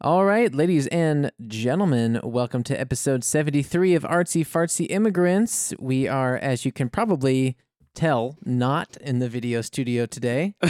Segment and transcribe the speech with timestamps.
[0.00, 5.72] All right, ladies and gentlemen, welcome to episode 73 of Artsy Fartsy Immigrants.
[5.78, 7.56] We are, as you can probably
[7.94, 10.56] tell, not in the video studio today.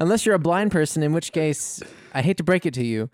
[0.00, 1.80] Unless you're a blind person, in which case,
[2.12, 3.10] I hate to break it to you.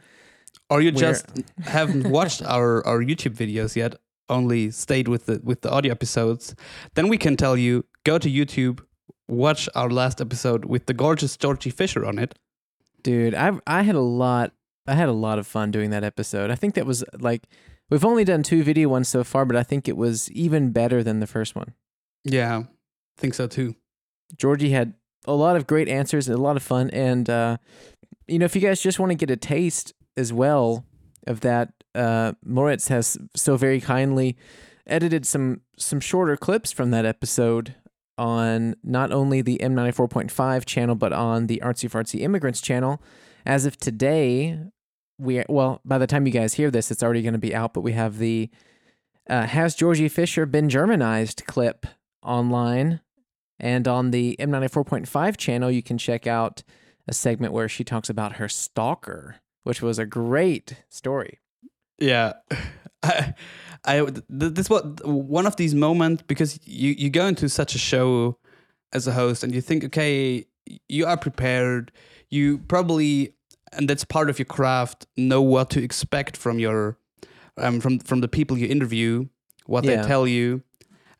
[0.70, 1.26] Or you just
[1.62, 3.94] haven't watched our, our YouTube videos yet,
[4.30, 6.54] only stayed with the with the audio episodes,
[6.94, 8.80] then we can tell you go to YouTube,
[9.28, 12.34] watch our last episode with the gorgeous Georgie Fisher on it.
[13.02, 14.52] Dude, I I had a lot
[14.86, 16.50] I had a lot of fun doing that episode.
[16.50, 17.44] I think that was like
[17.90, 21.02] we've only done two video ones so far, but I think it was even better
[21.02, 21.74] than the first one.
[22.24, 23.76] Yeah, I think so too.
[24.36, 24.94] Georgie had
[25.26, 27.58] a lot of great answers, a lot of fun, and uh,
[28.26, 30.84] you know, if you guys just want to get a taste as well
[31.26, 34.36] of that, uh, Moritz has so very kindly
[34.86, 37.74] edited some some shorter clips from that episode
[38.18, 43.02] on not only the M94.5 channel but on the Artsy Fartsy Immigrants channel.
[43.44, 44.58] As of today,
[45.18, 47.74] we well, by the time you guys hear this, it's already going to be out.
[47.74, 48.50] But we have the
[49.28, 51.86] uh, "Has Georgie Fisher been Germanized?" clip
[52.22, 53.00] online
[53.62, 56.64] and on the M94.5 channel, you can check out
[57.06, 61.38] a segment where she talks about her stalker, which was a great story.
[61.98, 62.32] Yeah,
[63.04, 63.34] I,
[63.84, 68.38] I this was one of these moments because you you go into such a show
[68.92, 70.44] as a host and you think, okay,
[70.88, 71.92] you are prepared.
[72.30, 73.34] You probably
[73.72, 75.06] and that's part of your craft.
[75.16, 76.96] Know what to expect from your
[77.56, 79.26] um from from the people you interview,
[79.66, 80.02] what Yeah.
[80.02, 80.62] they tell you,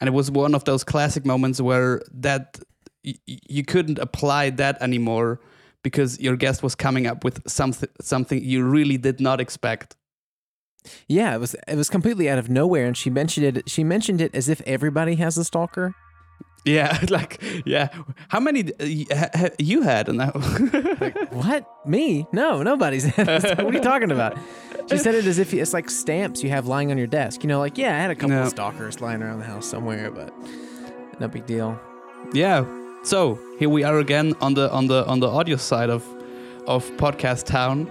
[0.00, 2.58] and it was one of those classic moments where that
[3.04, 5.40] y- you couldn't apply that anymore
[5.82, 9.96] because your guest was coming up with something something you really did not expect.
[11.06, 13.70] Yeah, it was it was completely out of nowhere, and she mentioned it.
[13.70, 15.94] She mentioned it as if everybody has a stalker.
[16.64, 17.88] Yeah, like yeah.
[18.28, 20.08] How many uh, y- ha- ha- you had?
[20.08, 20.32] And that
[21.32, 21.66] What?
[21.86, 22.26] Me?
[22.32, 23.06] No, nobody's.
[23.16, 24.38] what are you talking about?
[24.88, 27.42] She said it as if it's like stamps you have lying on your desk.
[27.42, 28.42] You know, like yeah, I had a couple No.
[28.42, 30.32] of stalkers lying around the house somewhere, but
[31.18, 31.78] no big deal.
[32.32, 32.64] yeah.
[33.04, 36.04] So here we are again on the on the on the audio side of
[36.68, 37.88] of podcast town,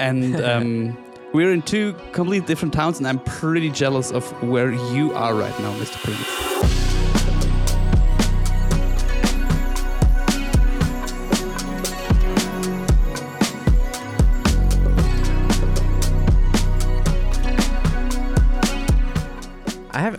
[0.00, 0.98] and um,
[1.32, 5.56] we're in two completely different towns, and I'm pretty jealous of where you are right
[5.60, 5.98] now, Mr.
[6.02, 6.87] Prince.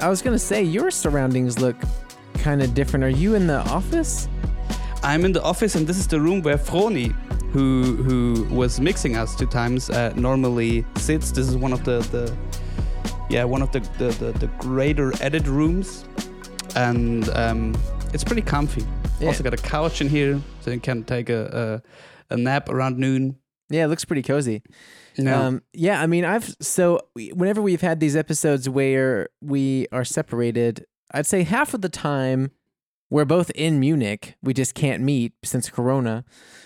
[0.10, 1.76] I was gonna say your surroundings look
[2.40, 3.04] kind of different.
[3.04, 4.28] Are you in the office?
[5.04, 7.12] I'm in the office, and this is the room where Froni,
[7.52, 11.32] who who was mixing us two times, uh, normally sits.
[11.32, 12.36] This is one of the the
[13.30, 16.06] yeah one of the the, the, the greater edit rooms,
[16.76, 17.76] and um,
[18.12, 18.84] it's pretty comfy.
[19.20, 19.28] Yeah.
[19.28, 21.84] Also got a couch in here, so you can take a
[22.32, 23.36] a, a nap around noon.
[23.70, 24.64] Yeah, it looks pretty cozy.
[25.24, 27.02] No, Um, yeah, I mean, I've so
[27.34, 32.52] whenever we've had these episodes where we are separated, I'd say half of the time
[33.10, 34.36] we're both in Munich.
[34.42, 36.24] We just can't meet since Corona,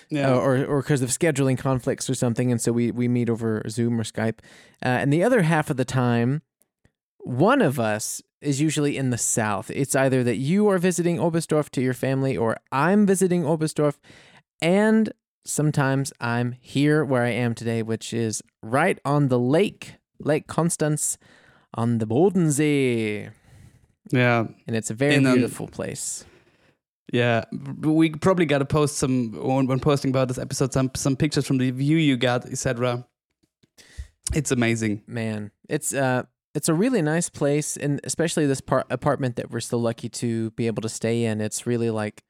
[0.10, 3.30] yeah, uh, or or because of scheduling conflicts or something, and so we we meet
[3.30, 4.40] over Zoom or Skype.
[4.84, 6.42] Uh, and the other half of the time,
[7.20, 9.72] one of us is usually in the south.
[9.72, 13.96] It's either that you are visiting Oberstdorf to your family, or I'm visiting Oberstdorf,
[14.62, 15.14] and
[15.46, 21.18] sometimes I'm here where I am today, which is right on the lake, Lake Constance,
[21.74, 23.32] on the Bodensee,
[24.12, 24.46] yeah.
[24.68, 26.26] and it's a very um, beautiful place.
[27.12, 27.44] Yeah,
[27.82, 31.46] we probably got to post some when, when posting about this episode some some pictures
[31.46, 33.06] from the view you got, etc.
[34.34, 35.04] It's amazing.
[35.06, 36.24] Man, it's uh
[36.56, 40.52] it's a really nice place and especially this part apartment that we're still lucky to
[40.52, 41.42] be able to stay in.
[41.42, 42.24] It's really like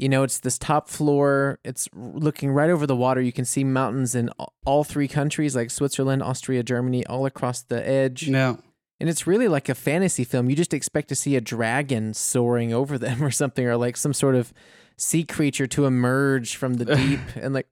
[0.00, 1.58] you know, it's this top floor.
[1.62, 3.20] It's looking right over the water.
[3.20, 4.30] You can see mountains in
[4.64, 8.28] all three countries like Switzerland, Austria, Germany, all across the edge.
[8.28, 8.56] Yeah.
[8.98, 10.48] And it's really like a fantasy film.
[10.48, 14.14] You just expect to see a dragon soaring over them or something, or like some
[14.14, 14.52] sort of
[14.96, 17.66] sea creature to emerge from the deep and like,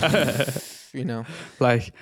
[0.92, 1.24] you know,
[1.60, 1.92] like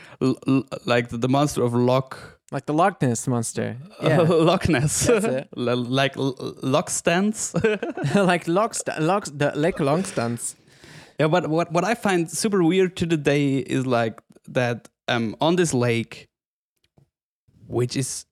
[0.87, 3.77] like the, the monster of Loch like the Loch Ness monster.
[4.03, 5.49] Yeah, Loch Ness, That's it.
[5.57, 7.55] L- like l- Loch Stance.
[8.15, 10.55] like Loch, Loch, the Lake Longstance.
[11.21, 15.35] yeah, but what what I find super weird to the day is like that um
[15.41, 16.29] on this lake,
[17.67, 18.27] which is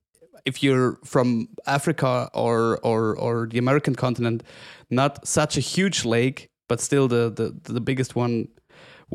[0.44, 4.43] if you're from Africa or or or the American continent,
[4.90, 8.49] not such a huge lake, but still the the the biggest one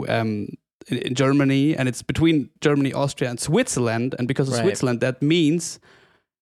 [0.07, 0.47] um
[0.87, 4.63] in, in Germany and it's between Germany, Austria and Switzerland and because of Right.
[4.63, 5.79] Switzerland that means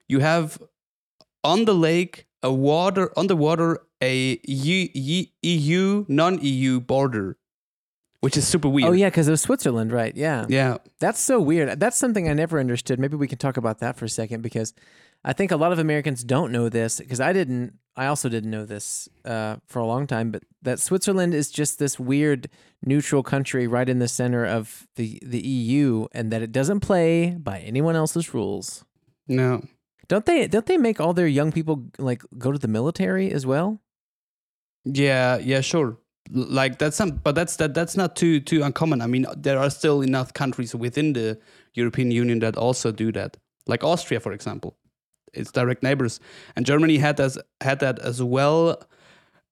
[0.08, 0.62] you have
[1.44, 7.38] on the lake a water on the water a EU, EU non-EU border
[8.24, 8.88] which is super weird.
[8.88, 10.16] Oh yeah, because it was Switzerland, right?
[10.16, 10.46] Yeah.
[10.48, 10.78] yeah.
[11.00, 11.78] That's so weird.
[11.78, 12.98] That's something I never understood.
[12.98, 14.74] Maybe we can talk about that for a second because
[15.26, 17.74] I think a lot of Americans don't know this because I didn't.
[17.96, 21.78] I also didn't know this uh, for a long time, but that Switzerland is just
[21.78, 22.50] this weird
[22.84, 27.32] neutral country right in the center of the the EU, and that it doesn't play
[27.32, 28.84] by anyone else's rules.
[29.28, 29.62] No.
[30.08, 30.48] Don't they?
[30.48, 33.80] Don't they make all their young people like go to the military as well?
[34.86, 35.98] Yeah, yeah, sure.
[36.32, 39.02] Like that's some, but that's that that's not too too uncommon.
[39.02, 41.40] I mean, there are still enough countries within the
[41.74, 43.38] European Union that also do that.
[43.68, 44.78] Like Austria, for example,
[45.34, 46.20] it's direct neighbors,
[46.56, 48.82] and Germany had as had that as well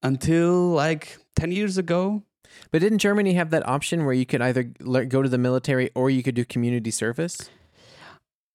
[0.02, 2.22] until like ten years ago.
[2.70, 6.10] But didn't Germany have that option where you could either go to the military or
[6.10, 7.50] you could do community service?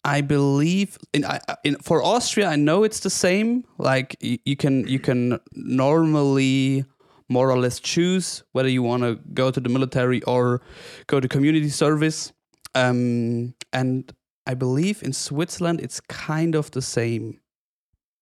[0.04, 1.26] I believe in,
[1.64, 3.66] in for Austria, I know it's the same.
[3.78, 6.86] Like you, you can you can normally
[7.30, 10.62] more or less choose whether you want to go to the military or
[11.08, 12.32] go to community service.
[12.74, 14.12] Um, and
[14.48, 17.40] I believe in Switzerland it's kind of the same.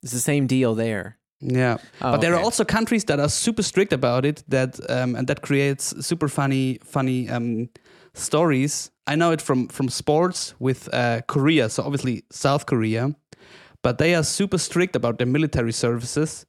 [0.03, 1.17] It's the same deal there.
[1.41, 4.43] Yeah, Oh, but there are also countries that are super strict about it.
[4.47, 7.69] That um, and that creates super funny, funny um,
[8.13, 8.91] stories.
[9.05, 11.69] I know it from from sports with uh, Korea.
[11.69, 13.15] So obviously South Korea,
[13.81, 16.45] but they are super strict about their military services.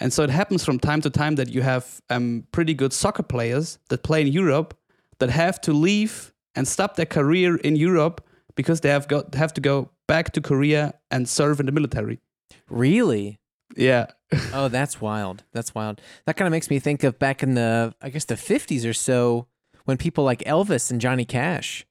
[0.00, 3.22] And so it happens from time to time that you have um, pretty good soccer
[3.22, 4.74] players that play in Europe
[5.18, 8.20] that have to leave and stop their career in Europe
[8.56, 12.20] because they have got have to go back to Korea and serve in the military.
[12.68, 13.38] Really?
[13.76, 14.06] Yeah.
[14.52, 15.44] Oh, that's wild.
[15.52, 16.00] That's wild.
[16.26, 18.92] That kind of makes me think of back in the, I guess, the 50s or
[18.92, 19.46] so
[19.84, 21.86] when people like Elvis and Johnny Cash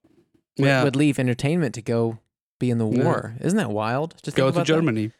[0.60, 0.84] would, Yeah.
[0.84, 2.20] would leave entertainment to go
[2.60, 3.04] be in the Yeah.
[3.04, 3.36] war.
[3.40, 4.16] Isn't that wild?
[4.24, 4.74] Just go to about that.
[4.74, 5.12] Germany.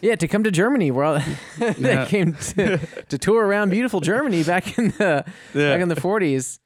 [0.00, 0.90] Yeah, to come to Germany.
[0.90, 1.18] Where all,
[1.60, 1.72] Yeah.
[1.78, 2.78] they came to,
[3.10, 5.24] to tour around beautiful Germany back in the
[5.54, 6.58] back in the 40s.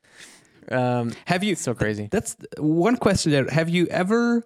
[0.70, 1.54] Um, Have you?
[1.56, 2.08] so crazy.
[2.10, 3.46] That's one question there.
[3.48, 4.44] Have you ever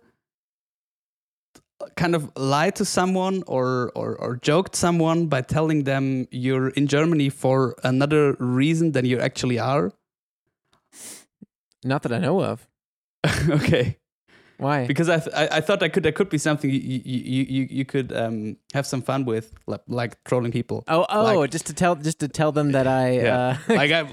[1.96, 6.86] kind of lied to someone or, or or joked someone by telling them you're in
[6.86, 9.92] Germany for another reason than you actually are?
[11.84, 12.66] Not that I know of.
[13.50, 13.96] okay,
[14.58, 14.86] Why?
[14.86, 17.66] because I, th- I I thought that could that could be something you you you,
[17.70, 20.84] you could um have some fun with like, like trolling people.
[20.88, 23.58] Oh, oh, Like- just to tell, just to tell them that I, Yeah.
[23.68, 24.08] uh, like I.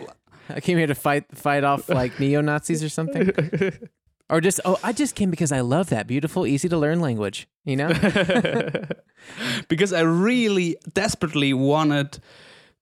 [0.56, 3.31] I came here to fight, fight off like neo Nazis or something,
[4.30, 7.48] or just, oh, I just came because I love that beautiful, easy to learn language.
[7.65, 7.89] You know?
[9.68, 12.19] because I really desperately wanted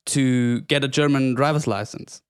[0.07, 2.21] to get a German driver's license.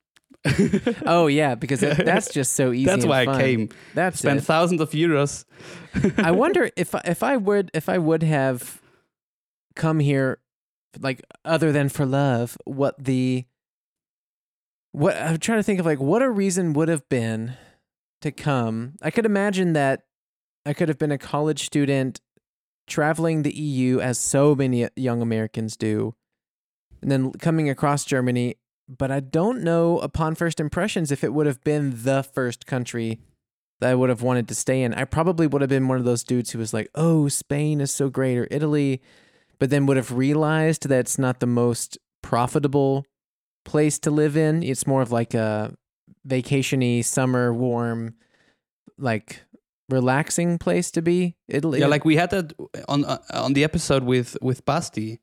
[1.06, 2.86] oh yeah, because that, that's just so easy.
[2.86, 3.36] That's why fun.
[3.36, 3.70] I came.
[3.94, 4.44] That's Spent it.
[4.44, 5.44] thousands of euros.
[6.18, 8.82] I wonder if if I would if I would have
[9.76, 10.40] come here,
[11.00, 13.46] like other than for love, what the
[14.92, 17.56] what I'm trying to think of like what a reason would have been
[18.22, 18.94] to come.
[19.02, 20.04] I could imagine that
[20.66, 22.22] I could have been a college student
[22.88, 26.16] traveling the EU as so many young Americans do,
[27.02, 28.56] and then coming across Germany.
[28.88, 33.20] But I don't know upon first impressions if it would have been the first country
[33.80, 34.96] that I would have wanted to stay in.
[34.96, 37.92] I probably would have been one of those dudes who was like, "Oh, Spain is
[37.92, 39.02] so great," or Italy,
[39.60, 43.06] but then would have realized that it's not the most profitable
[43.72, 44.64] place to live in.
[44.64, 45.74] It's more of like a
[46.28, 48.16] vacationy, summer, warm,
[48.98, 49.42] like
[49.90, 51.36] relaxing place to be.
[51.48, 52.54] Italy, Yeah, like we had that
[52.88, 55.20] on uh, on the episode with with Basti,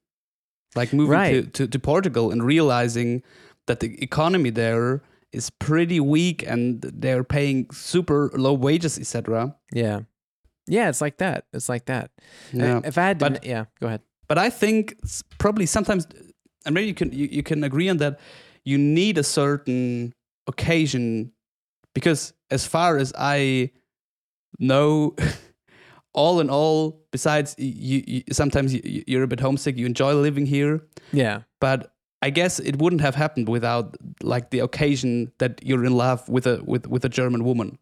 [0.75, 1.53] like moving to, Right.
[1.55, 3.23] to, to Portugal and realizing
[3.67, 5.01] that the economy there
[5.33, 9.55] is pretty weak and they're paying super low wages, etc.
[9.73, 10.01] yeah,
[10.67, 10.89] yeah.
[10.89, 11.45] It's like that.
[11.53, 12.11] It's like that.
[12.53, 12.81] Yeah.
[12.85, 14.01] If I had to, But- yeah, go ahead.
[14.29, 14.95] but I think
[15.39, 16.07] probably sometimes,
[16.65, 18.19] and maybe you can you, you can agree on that.
[18.67, 20.13] You need a certain
[20.47, 21.33] occasion
[21.95, 23.71] because, as far as I
[24.59, 25.15] know,
[26.13, 29.79] all in all, besides you, you sometimes you, you're a bit homesick.
[29.79, 30.83] You enjoy living here,
[31.13, 35.95] Yeah, but I guess it wouldn't have happened without like the occasion that you're in
[35.97, 37.79] love with a with with a German woman.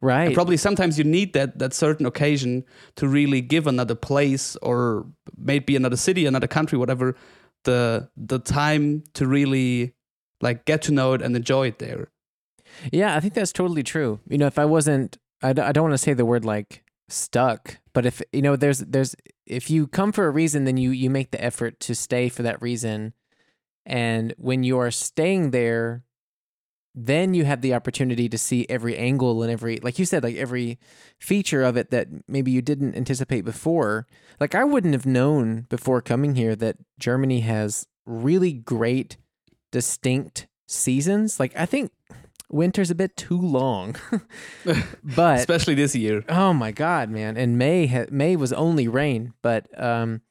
[0.00, 0.26] right.
[0.26, 2.64] And probably sometimes you need that that certain occasion
[2.96, 5.06] to really give another place or
[5.36, 7.16] maybe another city, another country, whatever,
[7.64, 9.94] the the time to really
[10.40, 12.08] like get to know it and enjoy it there.
[12.92, 14.20] Yeah, I think that's totally true.
[14.28, 16.82] You know, if I wasn't, I, d- I don't want to say the word like
[17.08, 19.14] stuck, but if you know, there's there's
[19.46, 22.42] if you come for a reason, then you you make the effort to stay for
[22.42, 23.14] that reason,
[23.86, 26.04] and when you are staying there,
[26.94, 30.36] then you have the opportunity to see every angle and every, like you said, like
[30.36, 30.78] every
[31.18, 34.06] feature of it that maybe you didn't anticipate before.
[34.38, 39.16] Like I wouldn't have known before coming here that Germany has really great,
[39.74, 41.40] distinct seasons.
[41.40, 41.90] Like I think
[42.48, 43.96] winter's a bit too long.
[45.04, 46.24] but Especially this year.
[46.28, 47.36] Oh my god, man!
[47.36, 50.22] And May ha- May was only rain, but um,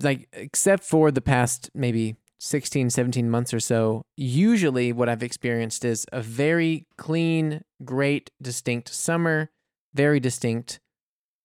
[0.00, 5.82] like except for the past maybe 16, 17 months or so, usually what I've experienced
[5.82, 9.50] is a very clean, great, distinct summer,
[9.94, 10.80] very distinct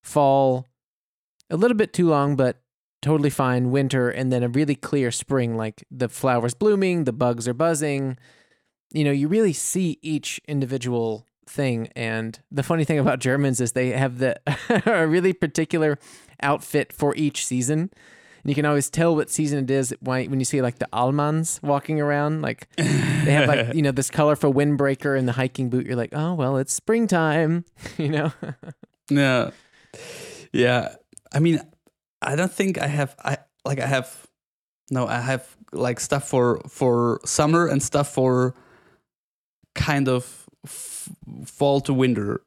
[0.03, 0.67] fall,
[1.49, 2.61] a little bit too long, but
[3.05, 5.55] totally fine winter, and then a really clear spring.
[5.55, 8.17] Like the flowers blooming, the bugs are buzzing.
[8.91, 11.89] You know, you really see each individual thing.
[11.95, 14.39] And the funny thing about Germans is they have the
[14.87, 15.99] a really particular
[16.41, 17.91] outfit for each season.
[18.41, 20.87] And you can always tell what season it is when when you see like the
[20.91, 22.41] Almans walking around.
[22.41, 22.83] Like they
[23.33, 25.85] have like you know this colorful windbreaker and the hiking boot.
[25.85, 27.65] You're like, oh well, it's springtime.
[27.99, 28.33] you know.
[29.11, 29.51] Yeah.
[30.51, 30.95] Yeah.
[31.31, 31.59] I mean,
[32.25, 34.27] I don't think I have I like I have
[34.91, 38.53] no, I have like stuff for for summer and stuff for
[39.73, 41.09] kind of f-
[41.45, 42.41] fall to winter.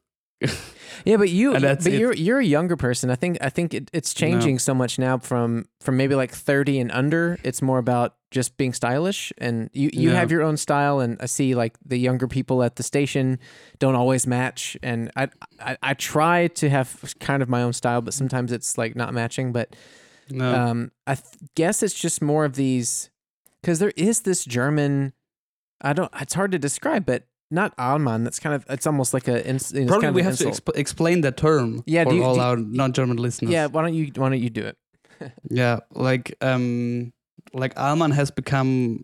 [1.05, 3.09] Yeah, but you, but you're you're a younger person.
[3.09, 6.77] I think I think it, it's changing so much now from from maybe like thirty
[6.79, 7.37] and under.
[7.43, 10.17] It's more about just being stylish, and you you Yeah.
[10.17, 10.99] have your own style.
[10.99, 13.39] And I see like the younger people at the station
[13.79, 15.29] don't always match, and I
[15.61, 19.13] I, I try to have kind of my own style, but sometimes it's like not
[19.13, 19.53] matching.
[19.53, 19.75] But
[20.29, 20.53] No.
[20.53, 23.09] um, I th- guess it's just more of these
[23.61, 25.13] because there is this German.
[25.81, 26.11] I don't.
[26.19, 28.23] It's hard to describe, but not Alman.
[28.23, 28.65] That's kind of.
[28.69, 29.37] It's almost like a.
[29.49, 32.35] It's Probably kind of we have to exp- explain the term Yeah, for you- all
[32.35, 33.51] you- our non-German listeners.
[33.51, 34.77] Yeah, why don't you why don't you do it?
[35.49, 37.11] Yeah, like um
[37.53, 39.03] like Alman has become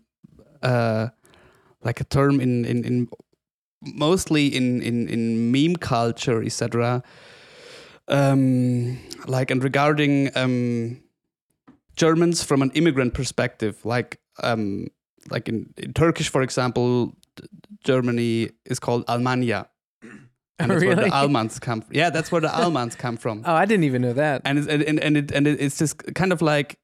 [0.62, 1.08] uh
[1.82, 3.08] like a term in in, in
[3.82, 7.02] mostly in, in in meme culture, etc.
[8.08, 11.00] Um like and regarding um
[11.96, 14.86] Germans from an immigrant perspective, like um
[15.30, 17.12] like in, in Turkish for example,
[17.84, 19.66] Germany is called Almania.
[20.58, 21.94] And that's where the Almans come from.
[21.94, 24.40] Yeah, that's where the Almans come from oh, I didn't even know that.
[24.46, 26.78] and it's, and and and, it, and it's just kind of like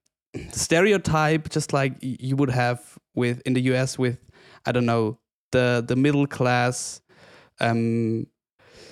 [0.50, 2.80] stereotype, just like you would have
[3.14, 3.98] with in the U.S.
[3.98, 4.18] with
[4.66, 5.18] I don't know
[5.52, 7.00] the the middle class,
[7.60, 8.26] um,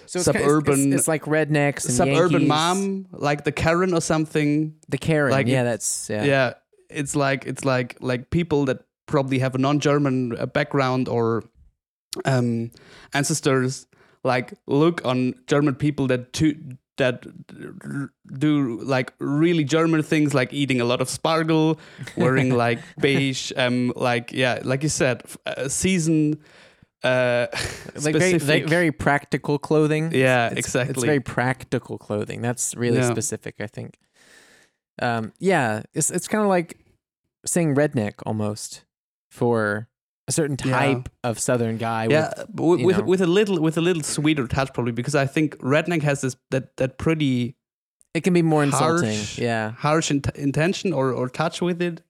[0.07, 2.49] so it's, kind- it's- suburban- It's, it's like rednecks and suburban Yankees.
[2.49, 4.75] mom, like the Karen or something.
[4.89, 5.31] the Karen.
[5.33, 6.25] like yeah, that's yeah.
[6.25, 6.53] Yeah.
[6.89, 8.79] it's like it's like like people that
[9.11, 11.43] probably have a non-German uh, background or
[12.25, 12.71] um,
[13.13, 13.87] ancestors
[14.25, 16.55] like look on German people that to,
[16.97, 17.27] that
[18.39, 21.79] do like really German things like eating a lot of spargel,
[22.17, 26.39] wearing like beige, um, like yeah, like you said, uh, season
[27.03, 27.47] uh,
[28.05, 30.13] like very very practical clothing.
[30.13, 30.93] yeah, It's- exactly.
[30.93, 32.43] It's very practical clothing.
[32.43, 33.11] That's really Yeah.
[33.11, 33.99] specific, I think.
[35.01, 36.77] Um, yeah, it's it's kind of like
[37.47, 38.85] saying redneck almost
[39.31, 39.89] for
[40.29, 40.79] a certain Yeah.
[40.79, 42.07] type of Southern guy.
[42.11, 45.57] yeah, with, with with, a little with a little sweeter touch probably because I think
[45.59, 47.57] redneck has this that that pretty
[48.15, 49.09] it can be more insulting.
[49.17, 52.03] harsh- Yeah, harsh int- intention or or touch with it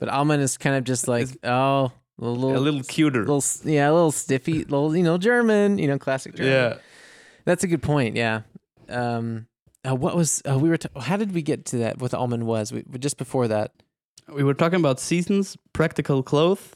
[0.00, 1.90] but Alman is kind of just like oh,
[2.20, 3.20] a little, a little cuter.
[3.20, 6.52] little yeah, a little stiffy, little you know German, you know classic German.
[6.52, 6.78] yeah.
[7.44, 8.14] That's a good point.
[8.14, 8.42] Yeah.
[8.90, 9.46] Um,
[9.88, 10.76] uh, what was uh, we were?
[10.76, 11.98] T- how did we get to that?
[11.98, 12.72] What Alman was?
[12.72, 13.72] We, just before that.
[14.32, 16.70] We were talking about seasons, practical clothes.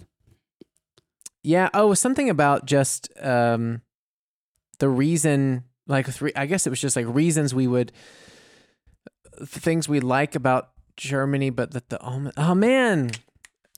[1.43, 1.69] Yeah.
[1.75, 3.83] Oh, something about just um,
[4.79, 5.65] the reason.
[5.89, 6.33] Like three.
[6.37, 7.93] I guess it was just like reasons we would
[9.45, 12.33] things we like about Germany, but that the Alman.
[12.37, 13.11] Oh man,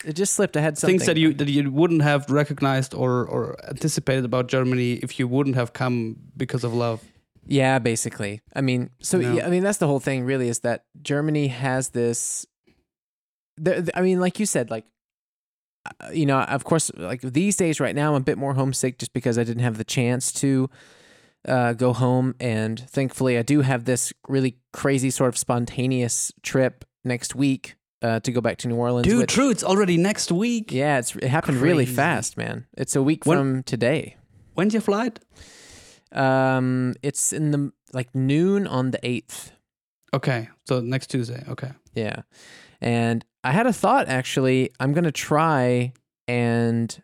[0.04, 0.56] it just slipped.
[0.56, 0.98] I had something.
[0.98, 5.28] Things that you that you wouldn't have recognized or or anticipated about Germany if you
[5.28, 7.02] wouldn't have come because of love.
[7.46, 8.40] Yeah, basically.
[8.54, 9.32] I mean, so No.
[9.34, 10.24] yeah, I mean that's the whole thing.
[10.24, 12.46] Really, is that Germany has this.
[13.56, 14.84] The, I mean, like you said, like
[15.86, 18.98] uh, you know, of course, like these days, right now, I'm a bit more homesick
[18.98, 20.70] just because I didn't have the chance to
[21.46, 26.84] uh, go home, and thankfully, I do have this really crazy sort of spontaneous trip
[27.04, 29.06] next week uh, to go back to New Orleans.
[29.06, 29.50] Dude, which- true.
[29.50, 30.72] It's already next week.
[30.72, 32.66] Yeah, it's it happened really fast, man.
[32.78, 34.16] It's a week When- from today.
[34.54, 35.20] When's your flight?
[36.12, 39.52] Um, it's in the like noon on the eighth.
[40.14, 41.44] Okay, so next Tuesday.
[41.48, 41.72] Okay.
[41.94, 42.22] Yeah.
[42.84, 44.70] And I had a thought actually.
[44.78, 45.94] I'm going to try
[46.28, 47.02] and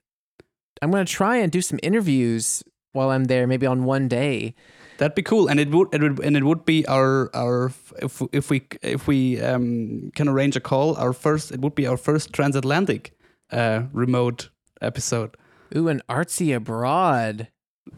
[0.83, 4.55] I'm going to try and do some interviews while I'm there, maybe on one day.
[4.99, 7.73] That'd be cool, and it would, it would, and it would be our, our,
[8.03, 11.87] if, if we, if we um, can arrange a call, our first, it would be
[11.87, 13.13] our first transatlantic,
[13.51, 14.51] uh, remote
[14.83, 15.37] episode.
[15.75, 17.49] Ooh, an artsy abroad.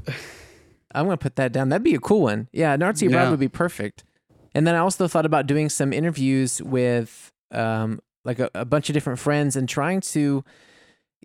[0.94, 1.70] I'm going to put that down.
[1.70, 2.48] That'd be a cool one.
[2.52, 3.30] Yeah, an artsy abroad Yeah.
[3.30, 4.04] would be perfect.
[4.54, 8.88] And then I also thought about doing some interviews with um, like a, a bunch
[8.88, 10.44] of different friends and trying to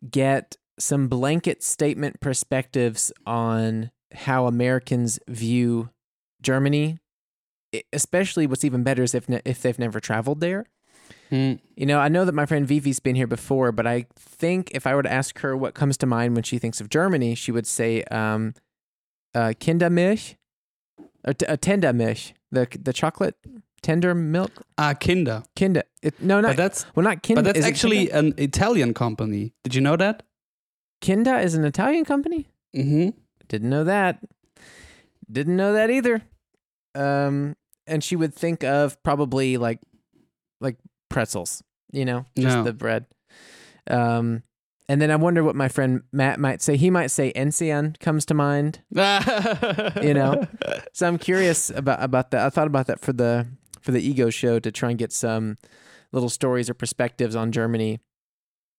[0.09, 5.89] get some blanket statement perspectives on how Americans view
[6.41, 6.99] Germany.
[7.91, 10.65] Especially, what's even better is if ne- if they've never traveled there.
[11.31, 11.59] Mm.
[11.75, 14.87] You know, I know that my friend Vivi's been here before, but I think if
[14.87, 17.51] I were to ask her what comes to mind when she thinks of Germany, she
[17.51, 18.53] would say um,
[19.35, 20.35] uh, Kindermilch,
[21.25, 23.35] or t- uh, Tendermilch, the the chocolate
[23.81, 24.51] tender milk.
[24.77, 25.43] Ah, Kinder.
[25.55, 25.83] Kinder.
[26.01, 27.41] It, no, But not that's well, not Kinder.
[27.41, 28.27] but that's is actually Kinder?
[28.27, 29.53] an Italian company.
[29.63, 30.23] Did you know that?
[31.05, 32.47] Kinder is an Italian company.
[32.75, 33.09] Mm-hmm.
[33.47, 34.19] Didn't know that.
[35.31, 36.21] Didn't know that either.
[36.95, 37.55] Um,
[37.85, 39.79] and she would think of probably like
[40.59, 40.77] like
[41.09, 42.63] pretzels, you know, just No.
[42.63, 43.05] the bread.
[43.89, 44.43] Um,
[44.89, 46.77] and then I wonder what my friend Matt might say.
[46.77, 48.79] He might say Enzian comes to mind.
[48.89, 50.47] you know?
[50.93, 52.45] So I'm curious about about that.
[52.45, 53.47] I thought about that for the
[53.87, 55.55] for the ego show to try and get some
[56.11, 58.01] little stories or perspectives on Germany.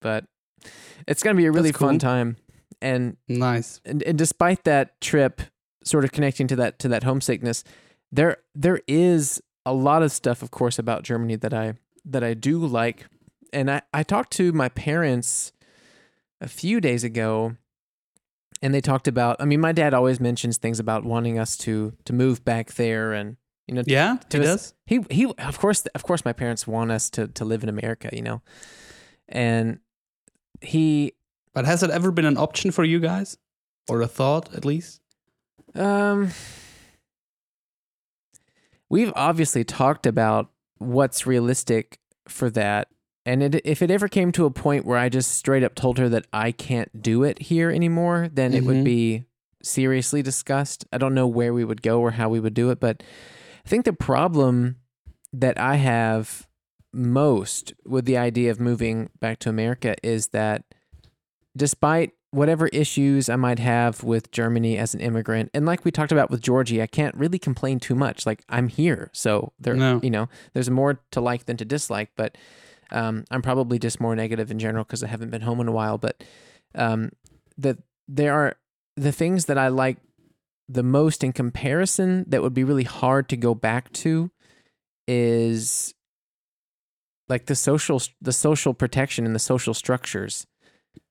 [0.03, 0.27] But
[1.07, 2.37] it's gonna be a really That's fun time.
[2.83, 3.81] And Nice.
[3.87, 5.41] and, and despite that trip
[5.83, 7.65] sort of connecting to that to that homesickness
[8.12, 11.73] there there is a lot of stuff of course about germany that i
[12.05, 13.07] that i do like
[13.53, 15.53] and i i talked to my parents
[16.43, 17.57] a few days ago
[18.61, 21.95] and they talked about i mean my dad always mentions things about wanting us to
[22.05, 23.37] to move back there and
[23.68, 24.75] you know Yeah, to it us- does.
[24.87, 28.08] he he of course of course my parents want us to to live in america
[28.12, 28.40] you know
[29.28, 29.78] and
[30.60, 31.12] he
[31.52, 33.37] But has it ever been an option for you guys,
[33.88, 35.00] or a thought at least?
[35.75, 36.30] Um,
[38.88, 41.98] we've obviously talked about what's realistic
[42.28, 42.88] for that.
[43.26, 45.98] And it, if it ever came to a point where I just straight up told
[45.98, 48.84] her that I can't do it here anymore, then it would Mhm.
[48.84, 49.25] be
[49.62, 50.87] seriously discussed.
[50.92, 53.02] I don't know where we would go or how we would do it, but
[53.68, 54.76] I think the problem
[55.30, 56.48] that I have
[56.90, 60.64] most with the idea of moving back to America is that
[61.54, 66.12] despite whatever issues I might have with Germany as an immigrant, and like we talked
[66.12, 68.25] about with Georgie, I can't really complain too much.
[68.25, 70.00] Like I'm here, so there, No.
[70.02, 72.09] you know, there's more to like than to dislike.
[72.16, 72.38] But
[72.90, 75.72] um, I'm probably just more negative in general because I haven't been home in a
[75.72, 75.98] while.
[75.98, 76.24] But
[76.74, 77.11] um,
[77.59, 77.76] the
[78.09, 78.57] there are
[78.96, 79.98] the things that I like
[80.68, 84.31] the most in comparison that would be really hard to go back to
[85.07, 85.94] is
[87.28, 90.46] like the social the social protection and the social structures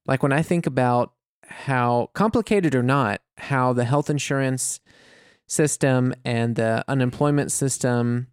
[0.06, 1.14] like when i think about
[1.48, 4.80] how complicated or not how the health insurance
[5.48, 8.28] system and the unemployment system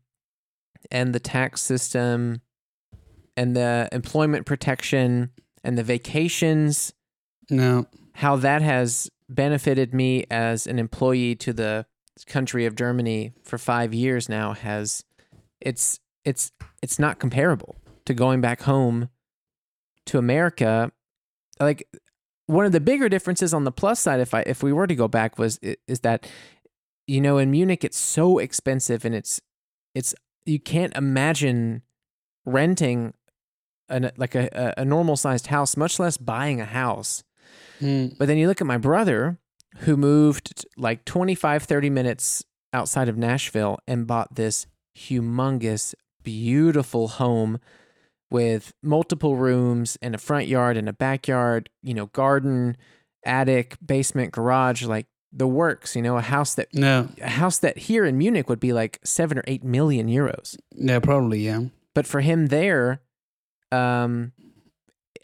[0.90, 2.40] and the tax system
[3.36, 5.30] and the employment protection
[5.62, 6.92] and the vacations
[7.50, 7.86] No.
[8.14, 11.86] how that has benefited me as an employee to the
[12.26, 15.04] country of Germany for 5 years now has
[15.60, 19.08] it's it's it's not comparable to going back home
[20.06, 20.92] to America.
[21.58, 21.88] Like
[22.46, 24.94] one of the bigger differences on the plus side if I if we were to
[24.94, 25.58] go back was
[25.88, 26.28] is that
[27.06, 29.40] you know in Munich it's so expensive and it's
[29.94, 31.82] it's you can't imagine
[32.44, 33.14] renting
[33.88, 37.24] an, like a- a normal sized house much less buying a house
[37.80, 38.16] Mm.
[38.18, 39.38] but then you look at my brother
[39.78, 47.58] who moved like 25, 30 minutes outside of Nashville and bought this humongous, beautiful home
[48.30, 52.76] with multiple rooms and a front yard and a backyard, you know, garden,
[53.24, 57.08] attic, basement, garage, like the works, you know, a house that No.
[57.20, 61.00] a house that here in Munich would be like 7 or 8 million euros Yeah,
[61.00, 61.40] probably.
[61.40, 61.64] Yeah.
[61.94, 63.00] but for him there
[63.72, 64.32] um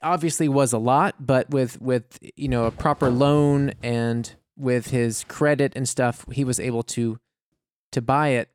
[0.02, 5.24] obviously was a lot but with with you know a proper loan and with his
[5.24, 7.18] credit and stuff he was able to
[7.92, 8.48] to buy it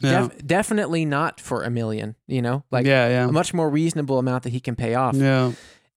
[0.00, 0.28] Yeah.
[0.28, 3.08] Def- definitely not for a million you know like yeah.
[3.08, 3.28] Yeah.
[3.28, 5.52] a much more reasonable amount that he can pay off Yeah.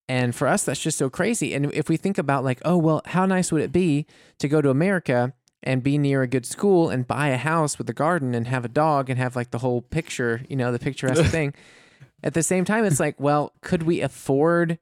[0.08, 1.56] and for us, that's just so crazy.
[1.56, 4.06] And if we think about like, oh well, how nice would it be
[4.38, 7.90] to go to America and be near a good school and buy a house with
[7.90, 10.78] a garden and have a dog and have like the whole picture, you know, the
[10.78, 11.56] picturesque thing.
[12.26, 14.80] At the same time, it's like, well, could we afford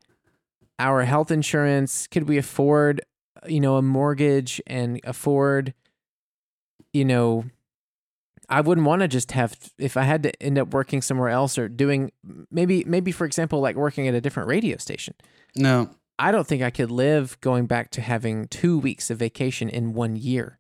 [0.80, 2.08] our health insurance?
[2.08, 3.02] Could we afford,
[3.46, 5.74] you know, a mortgage and afford,
[6.94, 7.44] you know,
[8.50, 11.58] I wouldn't want to just have if I had to end up working somewhere else
[11.58, 12.12] or doing
[12.52, 15.16] maybe maybe for example like working at a different radio station.
[15.56, 15.90] No.
[16.20, 19.94] I don't think I could live going back to having 2 weeks of vacation in
[19.94, 20.60] one year.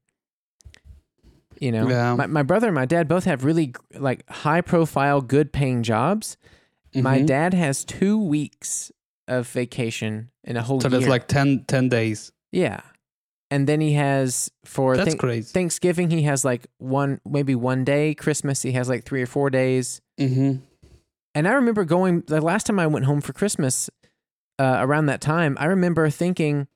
[1.59, 2.15] You know, Yeah.
[2.15, 6.37] my, my brother and my dad both have really like high profile, good paying jobs.
[6.95, 7.25] My Mhm.
[7.27, 8.91] dad has 2 weeks
[9.27, 10.99] of vacation in a whole So year.
[10.99, 12.31] that's like 10, 10 days.
[12.51, 12.81] yeah.
[13.51, 15.51] And then he has for That's Thank- crazy.
[15.53, 19.49] Thanksgiving he has like one maybe one day, Christmas he has like 3 or 4
[19.51, 20.01] days.
[20.19, 20.57] mm-hmm.
[21.35, 23.89] And I remember going the last time I went home for Christmas
[24.59, 25.57] uh, around that time.
[25.59, 26.67] I remember thinking,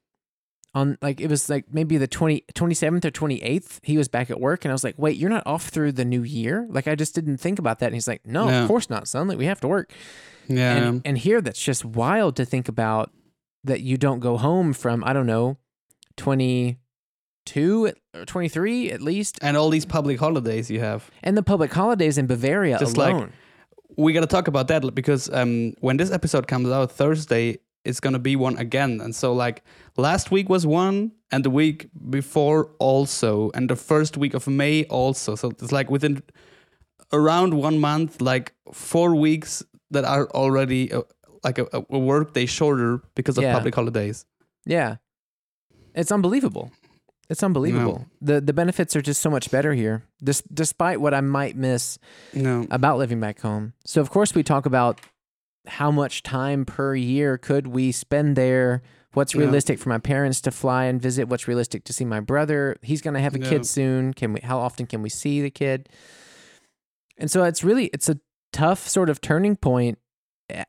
[0.78, 4.40] on like it was like maybe the 20, 27th or 28th he was back at
[4.40, 6.96] work and i was like wait you're not off through the new year like i
[6.96, 8.62] just didn't think about that and he's like no, No.
[8.64, 9.92] of course not son like we have to work
[10.48, 10.76] Yeah.
[10.78, 13.12] and, and here that's just wild to think about
[13.64, 15.58] that you don't go home from i don't know
[16.18, 21.10] 22 or 23 at least and all these public holidays you have.
[21.24, 23.34] and the public holidays in bavaria Just like- alone
[23.96, 28.00] we got to talk about that because um, when this episode comes out Thursday, it's
[28.00, 29.02] gonna be one again.
[29.02, 29.64] And so, like
[29.98, 34.84] last week was one, and the week before also, and the first week of May
[34.86, 35.36] also.
[35.36, 36.22] So it's like within
[37.14, 41.02] around one month, like four weeks that are already uh,
[41.44, 43.54] like a, a work day shorter because of Yeah.
[43.58, 44.26] public holidays.
[44.66, 44.98] yeah
[45.96, 46.70] it's unbelievable
[47.30, 51.22] it's unbelievable the the benefits are just so much better here Des- despite what i
[51.22, 51.98] might miss
[52.34, 53.72] No, about living back home.
[53.86, 55.00] So of course we talk about
[55.68, 58.82] how much time per year could we spend there?
[59.14, 59.42] What's Yeah.
[59.42, 61.28] realistic for my parents to fly and visit?
[61.28, 62.78] What's realistic to see my brother?
[62.82, 63.50] He's going to have a Yeah.
[63.50, 64.14] kid soon.
[64.14, 65.90] Can we how often can we see the kid?
[67.18, 68.20] And so it's really it's a
[68.54, 69.98] tough sort of turning point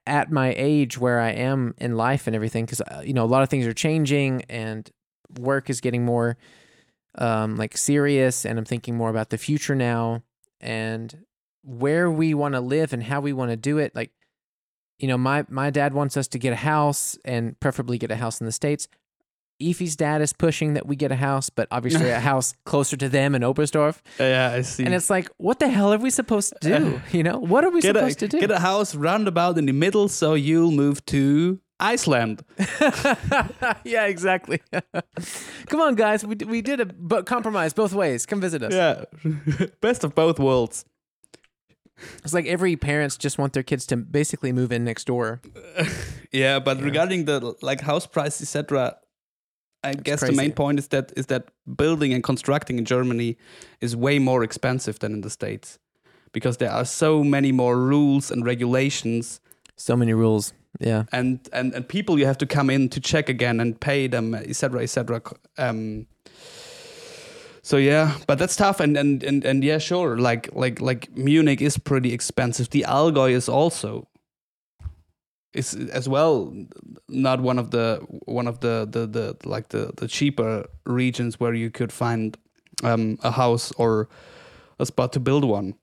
[0.06, 3.42] at my age where I am in life and everything cuz you know a lot
[3.42, 4.90] of things are changing and
[5.38, 6.36] work is getting more
[7.16, 10.22] um like serious and I'm thinking more about the future now
[10.60, 11.24] and
[11.62, 14.10] where we want to live and how we want to do it like
[14.98, 18.16] you know my my dad wants us to get a house and preferably get a
[18.16, 18.88] house in the states.
[19.60, 23.08] Efi's dad is pushing that we get a house but obviously a house closer to
[23.08, 23.98] them in Oberstdorf.
[24.20, 24.84] Yeah, I see.
[24.84, 27.00] and it's like what the hell are we supposed to do?
[27.12, 28.40] You know what are we get supposed a to do?
[28.40, 32.42] get a house roundabout in the middle, so you'll move to Iceland.
[33.84, 34.60] yeah exactly.
[35.66, 36.24] Come on guys.
[36.24, 38.26] We, we did a compromise both ways.
[38.26, 38.72] Come visit us.
[38.72, 39.04] Yeah,
[39.80, 40.84] best of both worlds.
[42.24, 45.40] It's like every parents just want their kids to basically move in next door.
[46.30, 48.98] Yeah, but regarding the like house price, etc.,
[49.82, 53.38] I guess the main point is that is that building and constructing in Germany
[53.80, 55.78] is way more expensive than in the states
[56.32, 59.40] because there are so many more rules and regulations.
[59.76, 61.04] So many rules yeah.
[61.12, 64.34] And and, and people you have to come in to check again and pay them
[64.34, 65.20] etc etc
[65.56, 66.06] um
[67.68, 68.80] so yeah but that's tough.
[68.80, 72.70] And, and and and yeah sure like like like munich is pretty expensive.
[72.70, 74.08] The allgäu is also
[75.52, 76.54] is as well
[77.08, 81.52] not one of the one of the the, the like the the cheaper regions where
[81.52, 82.38] you could find
[82.82, 84.08] um a house or
[84.78, 85.74] a spot to build one.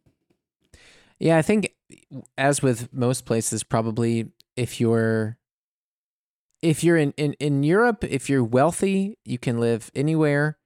[1.19, 1.69] Yeah, I think
[2.35, 5.37] as with most places, probably if you're
[6.63, 10.57] if you're in, in, in Europe, if you're wealthy, you can live anywhere.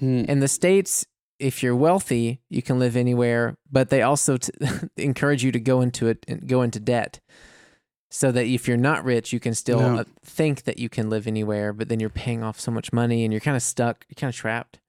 [0.00, 0.24] Hmm.
[0.26, 1.06] In the States,
[1.38, 4.52] if you're wealthy, you can live anywhere, but they also t-
[4.96, 7.20] encourage you to go into it go into debt.
[8.12, 9.98] So that if you're not rich, you can still No.
[10.00, 13.22] uh, think that you can live anywhere, but then you're paying off so much money
[13.24, 14.80] and you're kind of stuck, you're kind of trapped.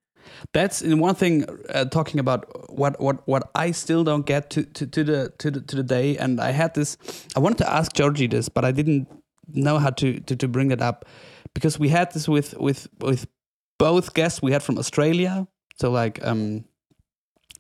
[0.54, 1.46] That's in one thing.
[1.70, 5.52] Uh, talking about what what what I still don't get to, to, to the to
[5.52, 6.98] the to the day, and I had this.
[7.36, 9.08] I wanted to ask Georgie this, but I didn't
[9.54, 11.06] know how to to, to bring it up
[11.54, 13.28] because we had this with with with
[13.82, 15.48] both guests we had from Australia.
[15.76, 16.66] So like um,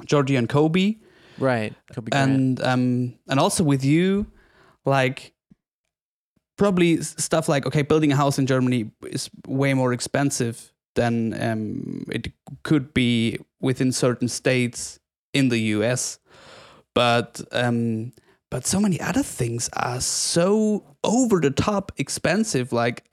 [0.05, 0.95] Georgie and Kobe,
[1.39, 1.73] Right.
[1.95, 4.27] Kobe and um and also with you,
[4.85, 5.33] like
[6.57, 12.05] probably stuff like okay, building a house in Germany is way more expensive than um
[12.11, 12.31] it
[12.63, 14.99] could be within certain states
[15.33, 16.19] in the US.
[16.93, 18.11] But um
[18.51, 23.03] but so many other things are so over the top expensive like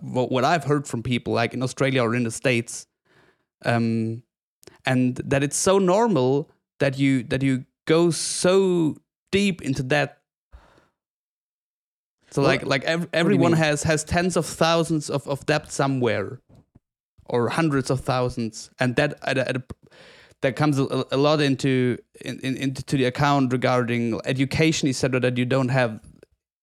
[0.00, 2.86] what I've heard from people like in Australia or in the states
[3.64, 4.22] um
[4.86, 8.96] and that it's so normal that you that you go so
[9.30, 10.18] deep into that.
[12.30, 16.40] So like like ev- everyone has has tens of thousands of, of debt somewhere
[17.26, 19.62] or hundreds of thousands and that at a, at a,
[20.42, 25.36] that comes a, a lot into in, in, into the account regarding education etc that
[25.38, 26.00] you don't have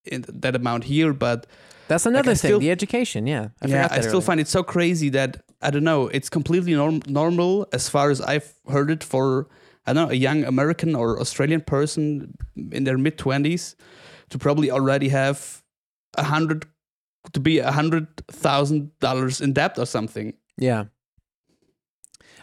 [0.06, 1.48] in that amount here but
[1.88, 2.50] That's another I thing.
[2.50, 3.26] still- the education.
[3.28, 3.48] Yeah.
[3.62, 4.22] I yeah, I still earlier.
[4.22, 6.08] find it so crazy that I don't know.
[6.18, 9.48] It's completely norm- normal as far as I've heard it for
[9.88, 12.34] I don't know a young American or Australian person
[12.72, 13.76] in their mid twenties
[14.30, 15.38] to probably already have
[16.18, 16.66] a hundred
[17.34, 20.34] to be a hundred thousand dollars in debt or something.
[20.58, 20.86] Yeah.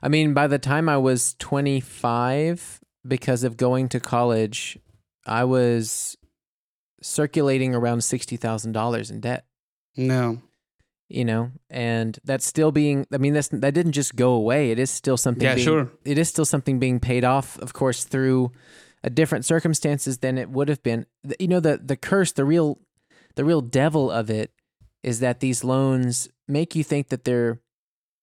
[0.03, 4.79] I mean, by the time I was 25, because of going to college,
[5.27, 6.17] I was
[7.03, 9.47] circulating around $60,000 in debt,
[9.97, 10.39] No,
[11.09, 14.71] you know, and that's still being, I mean, that's, that didn't just go away.
[14.71, 15.91] It is still something, yeah, being, sure.
[16.05, 18.51] it is still something being paid off, of course, through
[19.05, 21.07] a different circumstances than it would have been.
[21.39, 22.81] You know, the, the curse, the real,
[23.37, 24.51] the real devil of it
[25.05, 27.61] is that these loans make you think that they're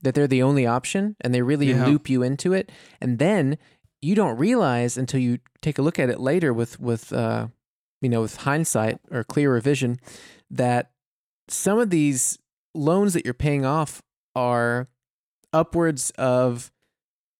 [0.04, 1.86] that they're the only option and they really Yeah.
[1.86, 3.58] loop you into it and then
[4.02, 7.48] you don't realize until you take a look at it later with with uh
[8.02, 9.98] you know with hindsight or clearer vision
[10.52, 10.92] that
[11.48, 12.38] some of these
[12.76, 14.02] loans that you're paying off
[14.36, 14.88] are
[15.54, 16.72] upwards of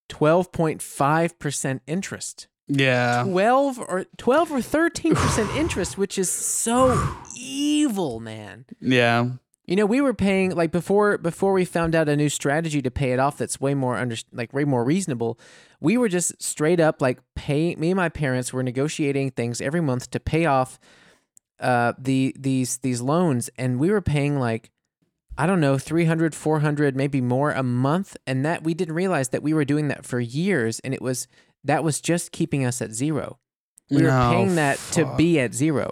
[0.10, 2.47] 12.5% interest.
[2.67, 3.23] Yeah.
[3.23, 6.97] 12 or 12 or 13% interest, which is so
[7.38, 8.65] evil, man.
[8.80, 9.30] Yeah.
[9.65, 12.91] You know, we were paying like before before we found out a new strategy to
[12.91, 15.39] pay it off that's way more under like way more reasonable.
[15.80, 19.82] We were just straight up like pay me and my parents were negotiating things every
[19.82, 20.80] month to pay off
[21.60, 24.69] uh the these these loans and we were paying like
[25.38, 29.43] I don't know 300 400 maybe more a month and that we didn't realize that
[29.43, 31.28] we were doing that for years and it was
[31.63, 33.39] that was just keeping us at zero.
[33.89, 35.91] We were paying that to be at zero.